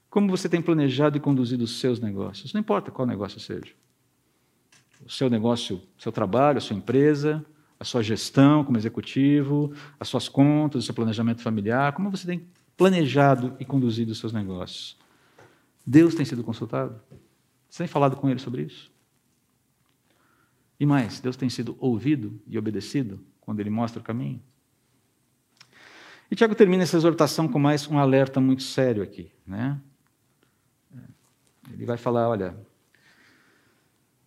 [0.08, 2.52] Como você tem planejado e conduzido os seus negócios?
[2.52, 3.72] Não importa qual negócio seja.
[5.04, 7.44] O seu negócio, seu trabalho, a sua empresa,
[7.78, 12.46] a sua gestão como executivo, as suas contas, o seu planejamento familiar, como você tem
[12.76, 14.96] planejado e conduzido os seus negócios.
[15.86, 17.00] Deus tem sido consultado?
[17.68, 18.90] Você tem falado com ele sobre isso?
[20.78, 24.42] E mais, Deus tem sido ouvido e obedecido quando ele mostra o caminho?
[26.30, 29.30] E Tiago termina essa exortação com mais um alerta muito sério aqui.
[29.46, 29.80] Né?
[31.72, 32.56] Ele vai falar: olha,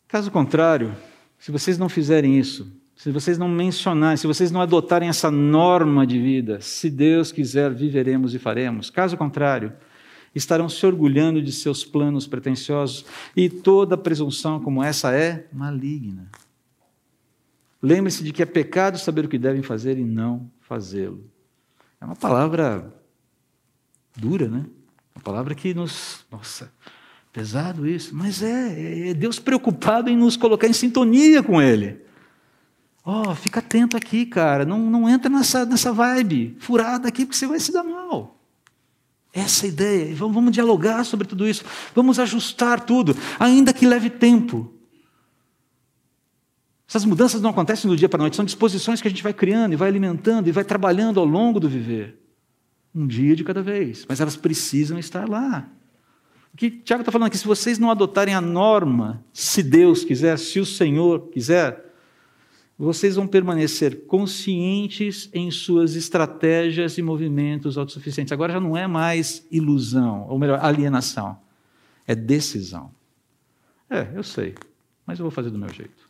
[0.08, 0.96] caso contrário,
[1.38, 6.06] se vocês não fizerem isso, se vocês não mencionarem, se vocês não adotarem essa norma
[6.06, 8.90] de vida, se Deus quiser, viveremos e faremos.
[8.90, 9.72] Caso contrário,
[10.36, 16.30] estarão se orgulhando de seus planos pretensiosos e toda presunção como essa é maligna.
[17.82, 21.24] Lembre-se de que é pecado saber o que devem fazer e não fazê-lo.
[22.02, 22.94] É uma palavra
[24.14, 24.66] dura, né?
[25.16, 26.26] Uma palavra que nos.
[26.30, 26.70] Nossa,
[27.32, 28.14] pesado isso.
[28.14, 32.09] Mas é, é Deus preocupado em nos colocar em sintonia com Ele.
[33.12, 34.64] Ó, oh, fica atento aqui, cara.
[34.66, 38.40] Não, não entra nessa, nessa vibe furada aqui, porque você vai se dar mal.
[39.34, 40.14] Essa é ideia.
[40.14, 41.66] Vamos, vamos dialogar sobre tudo isso.
[41.96, 44.72] Vamos ajustar tudo, ainda que leve tempo.
[46.88, 49.34] Essas mudanças não acontecem do dia para a noite, são disposições que a gente vai
[49.34, 52.16] criando e vai alimentando e vai trabalhando ao longo do viver.
[52.94, 55.68] Um dia de cada vez, mas elas precisam estar lá.
[56.54, 60.38] O que Tiago está falando aqui, se vocês não adotarem a norma, se Deus quiser,
[60.38, 61.89] se o Senhor quiser,
[62.82, 68.32] vocês vão permanecer conscientes em suas estratégias e movimentos autossuficientes.
[68.32, 71.38] Agora já não é mais ilusão, ou melhor, alienação.
[72.08, 72.90] É decisão.
[73.90, 74.56] É, eu sei,
[75.06, 76.10] mas eu vou fazer do meu jeito.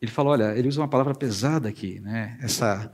[0.00, 2.38] Ele fala, olha, ele usa uma palavra pesada aqui, né?
[2.40, 2.92] Essa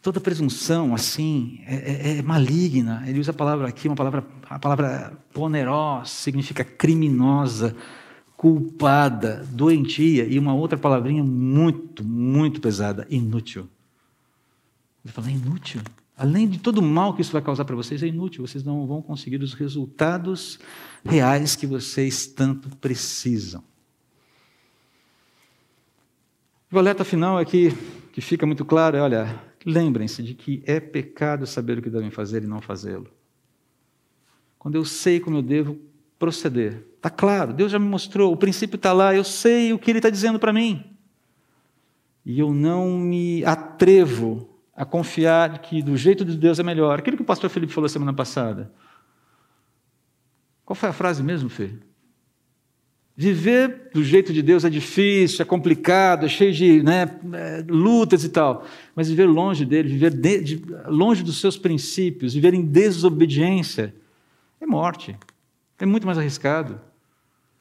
[0.00, 3.04] toda presunção assim é, é, é, maligna.
[3.06, 7.76] Ele usa a palavra aqui, uma palavra, a palavra poneros significa criminosa,
[8.38, 13.68] culpada, doentia e uma outra palavrinha muito, muito pesada, inútil.
[15.04, 15.82] Ele fala, é inútil.
[16.16, 18.46] Além de todo o mal que isso vai causar para vocês, é inútil.
[18.46, 20.60] Vocês não vão conseguir os resultados
[21.04, 23.62] reais que vocês tanto precisam.
[26.70, 27.72] O alerta final aqui,
[28.12, 32.10] que fica muito claro, é: olha, lembrem-se de que é pecado saber o que devem
[32.10, 33.08] fazer e não fazê-lo.
[34.60, 35.76] Quando eu sei como eu devo
[36.20, 39.90] proceder, está claro, Deus já me mostrou, o princípio está lá, eu sei o que
[39.90, 40.84] Ele está dizendo para mim.
[42.26, 46.98] E eu não me atrevo a confiar que do jeito de Deus é melhor.
[46.98, 48.70] Aquilo que o pastor Felipe falou semana passada.
[50.64, 51.70] Qual foi a frase mesmo, Fê?
[53.16, 58.22] Viver do jeito de Deus é difícil, é complicado, é cheio de né, é, lutas
[58.22, 58.64] e tal.
[58.94, 63.92] Mas viver longe dele, viver de, de, longe dos seus princípios, viver em desobediência,
[64.60, 65.16] é morte.
[65.80, 66.80] É muito mais arriscado.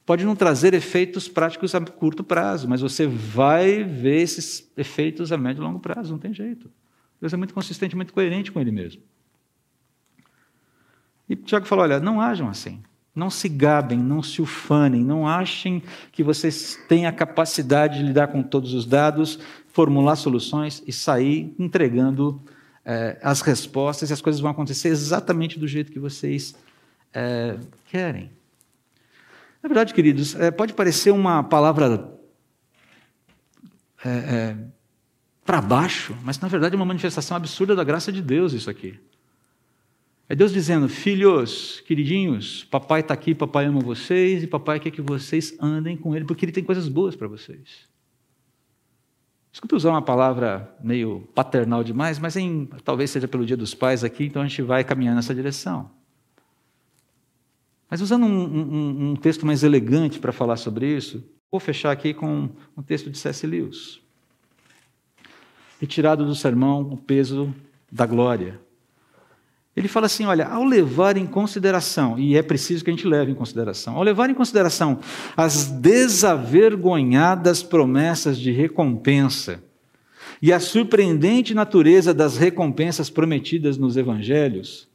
[0.08, 5.38] Pode não trazer efeitos práticos a curto prazo, mas você vai ver esses efeitos a
[5.38, 6.72] médio e longo prazo, não tem jeito.
[7.20, 9.01] Deus é muito consistente, muito coerente com ele mesmo.
[11.28, 12.82] E Tiago falou: olha, não ajam assim.
[13.14, 15.84] Não se gabem, não se ufanem, não achem
[16.14, 19.38] que vocês têm a capacidade de lidar com todos os dados,
[19.74, 22.41] formular soluções e sair entregando
[22.86, 26.55] eh, as respostas e as coisas vão acontecer exatamente do jeito que vocês
[27.14, 27.58] eh,
[27.91, 28.37] querem.
[29.68, 32.09] Na verdade, queridos, eh, pode parecer uma palavra
[35.45, 38.97] para baixo, mas na verdade é uma manifestação absurda da graça de Deus isso aqui.
[40.30, 45.01] É Deus dizendo: Filhos, queridinhos, papai está aqui, papai ama vocês e papai quer que
[45.01, 47.89] vocês andem com ele, porque ele tem coisas boas para vocês.
[49.51, 54.01] Desculpe usar uma palavra meio paternal demais, mas em, talvez seja pelo Dia dos Pais
[54.05, 55.97] aqui, então a gente vai caminhar nessa direção.
[57.90, 62.14] Mas usando um, um, um texto mais elegante para falar sobre isso, vou fechar aqui
[62.14, 63.48] com um texto de C.S.
[63.48, 64.02] Lewis.
[65.80, 67.54] Retirado do sermão O Peso
[67.92, 68.60] da Glória.
[69.76, 73.32] Ele fala assim: olha, ao levar em consideração, e é preciso que a gente leve
[73.32, 75.00] em consideração, ao levar em consideração
[75.36, 79.64] as desavergonhadas promessas de recompensa
[80.42, 84.88] e a surpreendente natureza das recompensas prometidas nos evangelhos,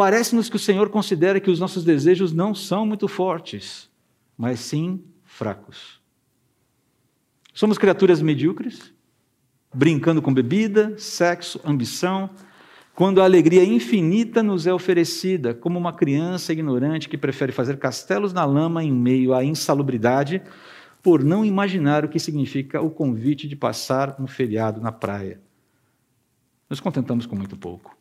[0.00, 3.90] parece-nos que o Senhor considera que os nossos desejos não são muito fortes,
[4.34, 6.00] mas sim fracos.
[7.52, 8.94] Somos criaturas medíocres,
[9.74, 12.30] brincando com bebida, sexo, ambição,
[12.94, 18.32] quando a alegria infinita nos é oferecida, como uma criança ignorante que prefere fazer castelos
[18.32, 20.40] na lama em meio à insalubridade,
[21.02, 25.38] por não imaginar o que significa o convite de passar um feriado na praia.
[26.70, 27.99] Nos contentamos com muito pouco.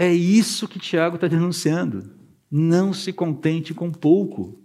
[0.00, 2.10] É isso que Tiago está denunciando.
[2.50, 4.58] Não se contente com pouco.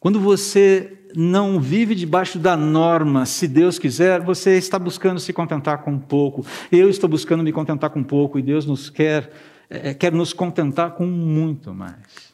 [0.00, 5.82] Quando você não vive debaixo da norma, se Deus quiser, você está buscando se contentar
[5.82, 6.46] com pouco.
[6.72, 9.30] Eu estou buscando me contentar com pouco e Deus nos quer,
[9.68, 12.32] é, quer nos contentar com muito mais.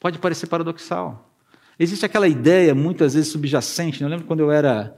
[0.00, 1.30] Pode parecer paradoxal.
[1.78, 4.00] Existe aquela ideia, muitas vezes subjacente.
[4.00, 4.06] Né?
[4.06, 4.96] Eu lembro quando eu era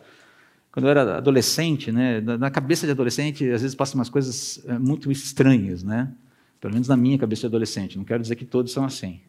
[0.74, 4.76] quando eu era adolescente, né, na cabeça de adolescente, às vezes passam umas coisas é,
[4.76, 6.12] muito estranhas, né?
[6.60, 7.96] Pelo menos na minha cabeça de adolescente.
[7.96, 9.20] Não quero dizer que todos são assim.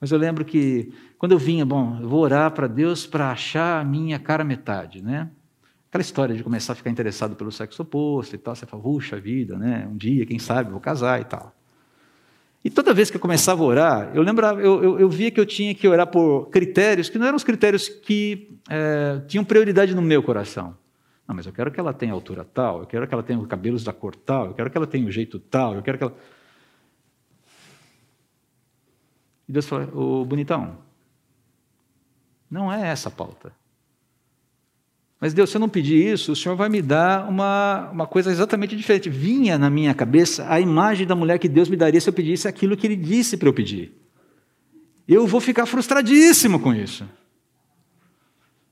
[0.00, 3.78] Mas eu lembro que quando eu vinha, bom, eu vou orar para Deus para achar
[3.78, 5.28] a minha cara metade, né?
[5.90, 9.20] Aquela história de começar a ficar interessado pelo sexo oposto e tal, você fala, puxa
[9.20, 9.86] vida, né?
[9.86, 11.54] Um dia, quem sabe, vou casar e tal.
[12.64, 15.38] E toda vez que eu começava a orar, eu lembrava, eu, eu, eu via que
[15.38, 19.94] eu tinha que orar por critérios que não eram os critérios que é, tinham prioridade
[19.94, 20.76] no meu coração.
[21.26, 23.84] Não, mas eu quero que ela tenha altura tal, eu quero que ela tenha cabelos
[23.84, 26.16] da cor tal, eu quero que ela tenha o jeito tal, eu quero que ela.
[29.48, 30.78] E Deus falou: Ô bonitão,
[32.50, 33.52] não é essa a pauta.
[35.20, 38.30] Mas Deus, se eu não pedir isso, o Senhor vai me dar uma, uma coisa
[38.30, 39.10] exatamente diferente.
[39.10, 42.46] Vinha na minha cabeça a imagem da mulher que Deus me daria se eu pedisse
[42.46, 43.92] aquilo que Ele disse para eu pedir.
[45.08, 47.04] Eu vou ficar frustradíssimo com isso.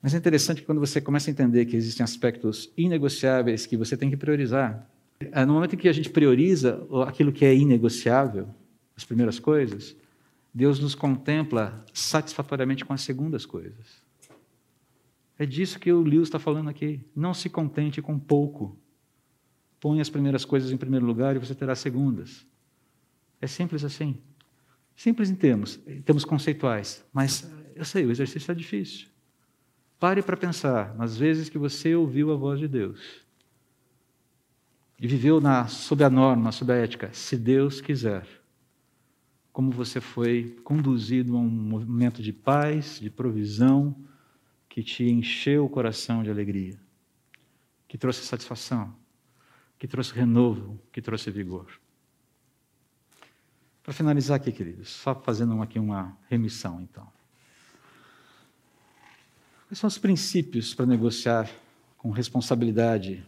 [0.00, 3.96] Mas é interessante que quando você começa a entender que existem aspectos inegociáveis que você
[3.96, 4.88] tem que priorizar,
[5.18, 8.48] é no momento em que a gente prioriza aquilo que é inegociável,
[8.96, 9.96] as primeiras coisas,
[10.54, 14.05] Deus nos contempla satisfatoriamente com as segundas coisas.
[15.38, 17.00] É disso que o Lewis está falando aqui.
[17.14, 18.78] Não se contente com pouco.
[19.78, 22.46] Põe as primeiras coisas em primeiro lugar e você terá as segundas.
[23.40, 24.18] É simples assim.
[24.96, 27.04] Simples em termos, em termos conceituais.
[27.12, 29.08] Mas eu sei, o exercício é difícil.
[29.98, 33.26] Pare para pensar nas vezes que você ouviu a voz de Deus
[34.98, 38.26] e viveu na, sob a norma, sob a ética, se Deus quiser
[39.56, 43.96] como você foi conduzido a um momento de paz, de provisão,
[44.76, 46.78] que te encheu o coração de alegria,
[47.88, 48.94] que trouxe satisfação,
[49.78, 51.80] que trouxe renovo, que trouxe vigor.
[53.82, 57.10] Para finalizar aqui, queridos, só fazendo aqui uma remissão, então.
[59.66, 61.50] Quais são os princípios para negociar
[61.96, 63.24] com responsabilidade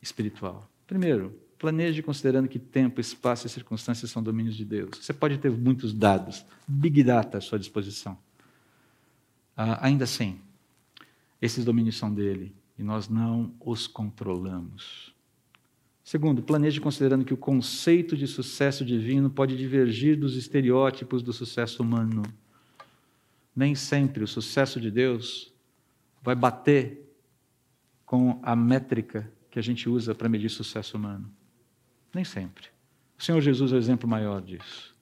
[0.00, 0.70] espiritual?
[0.86, 4.98] Primeiro, Planeje considerando que tempo, espaço e circunstâncias são domínios de Deus.
[5.00, 8.16] Você pode ter muitos dados, big data à sua disposição.
[9.56, 10.40] Ah, ainda assim,
[11.42, 15.12] esses domínios são dele e nós não os controlamos.
[16.04, 21.82] Segundo, planeje considerando que o conceito de sucesso divino pode divergir dos estereótipos do sucesso
[21.82, 22.22] humano.
[23.54, 25.52] Nem sempre o sucesso de Deus
[26.22, 27.12] vai bater
[28.06, 31.30] com a métrica que a gente usa para medir sucesso humano.
[32.14, 32.66] Nem sempre.
[33.18, 34.94] O Senhor Jesus é o exemplo maior disso.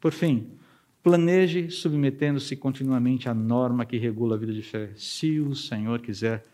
[0.00, 0.58] Por fim,
[1.02, 4.92] planeje submetendo-se continuamente à norma que regula a vida de fé.
[4.96, 6.44] Se o Senhor quiser,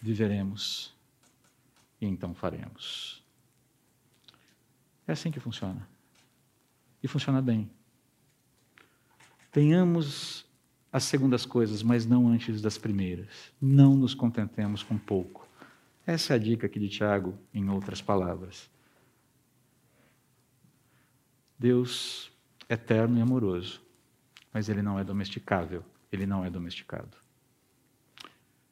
[0.00, 0.94] viveremos.
[2.00, 3.22] E então faremos.
[5.06, 5.86] É assim que funciona.
[7.02, 7.70] E funciona bem.
[9.52, 10.46] Tenhamos
[10.92, 13.52] as segundas coisas, mas não antes das primeiras.
[13.60, 15.46] Não nos contentemos com pouco.
[16.06, 18.70] Essa é a dica aqui de Tiago, em outras palavras.
[21.58, 22.30] Deus
[22.68, 23.82] eterno e amoroso,
[24.52, 27.16] mas ele não é domesticável, ele não é domesticado.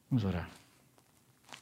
[0.09, 0.49] Vamos orar.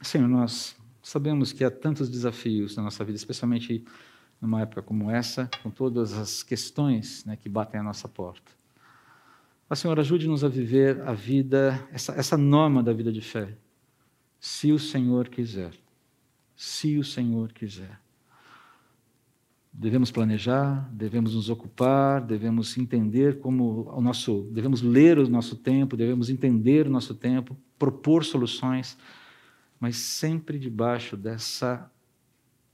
[0.02, 3.86] Senhor, nós sabemos que há tantos desafios na nossa vida, especialmente
[4.40, 8.52] numa época como essa, com todas as questões né, que batem à nossa porta.
[9.70, 13.58] Mas, Senhor, ajude-nos a viver a vida, essa, essa norma da vida de fé.
[14.40, 15.74] Se o Senhor quiser.
[16.56, 18.00] Se o Senhor quiser.
[19.80, 25.96] Devemos planejar, devemos nos ocupar, devemos entender como o nosso, devemos ler o nosso tempo,
[25.96, 28.98] devemos entender o nosso tempo, propor soluções,
[29.80, 31.92] mas sempre debaixo dessa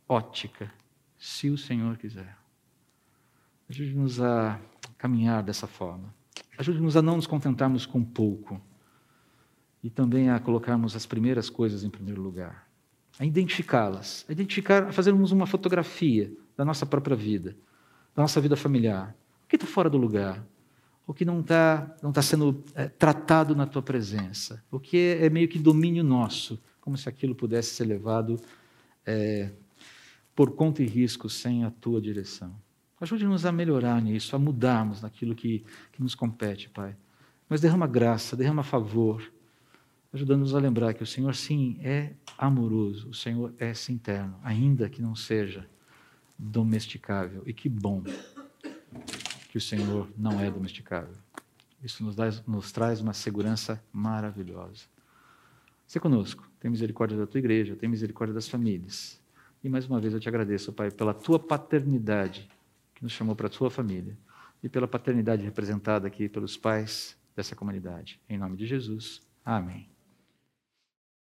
[0.08, 0.72] ótica,
[1.18, 2.38] se o Senhor quiser.
[3.70, 4.58] Ajude-nos a
[4.98, 6.14] caminhar dessa forma.
[6.58, 8.62] Ajude-nos a não nos contentarmos com pouco
[9.84, 12.66] e também a colocarmos as primeiras coisas em primeiro lugar,
[13.20, 17.56] a identificá-las, a identificar, a fazermos uma fotografia da nossa própria vida,
[18.16, 19.16] da nossa vida familiar.
[19.46, 20.44] O que está fora do lugar?
[21.06, 24.64] O que não está não tá sendo é, tratado na tua presença?
[24.72, 28.40] O que é, é, meio que domínio nosso, como se aquilo pudesse ser levado
[29.06, 29.50] é,
[30.36, 32.56] por conta e risco sem a tua direção.
[33.00, 36.96] Ajude-nos a melhorar nisso, a mudarmos naquilo que, que nos compete, Pai.
[37.50, 39.30] Mas derrama graça, derrama favor,
[40.14, 45.02] ajudando-nos a lembrar que o Senhor, sim, é amoroso, o Senhor é sinterno, ainda que
[45.02, 45.68] não seja
[46.38, 47.44] domesticável.
[47.46, 48.04] E que bom
[49.50, 51.16] que o Senhor não é domesticável.
[51.84, 54.86] Isso nos, dá, nos traz uma segurança maravilhosa.
[55.86, 59.22] Se conosco, tem misericórdia da tua igreja, tem misericórdia das famílias.
[59.64, 62.50] E mais uma vez eu te agradeço, Pai, pela tua paternidade
[62.96, 64.18] que nos chamou para a tua família
[64.64, 68.20] e pela paternidade representada aqui pelos pais dessa comunidade.
[68.30, 69.22] Em nome de Jesus.
[69.46, 69.93] Amém.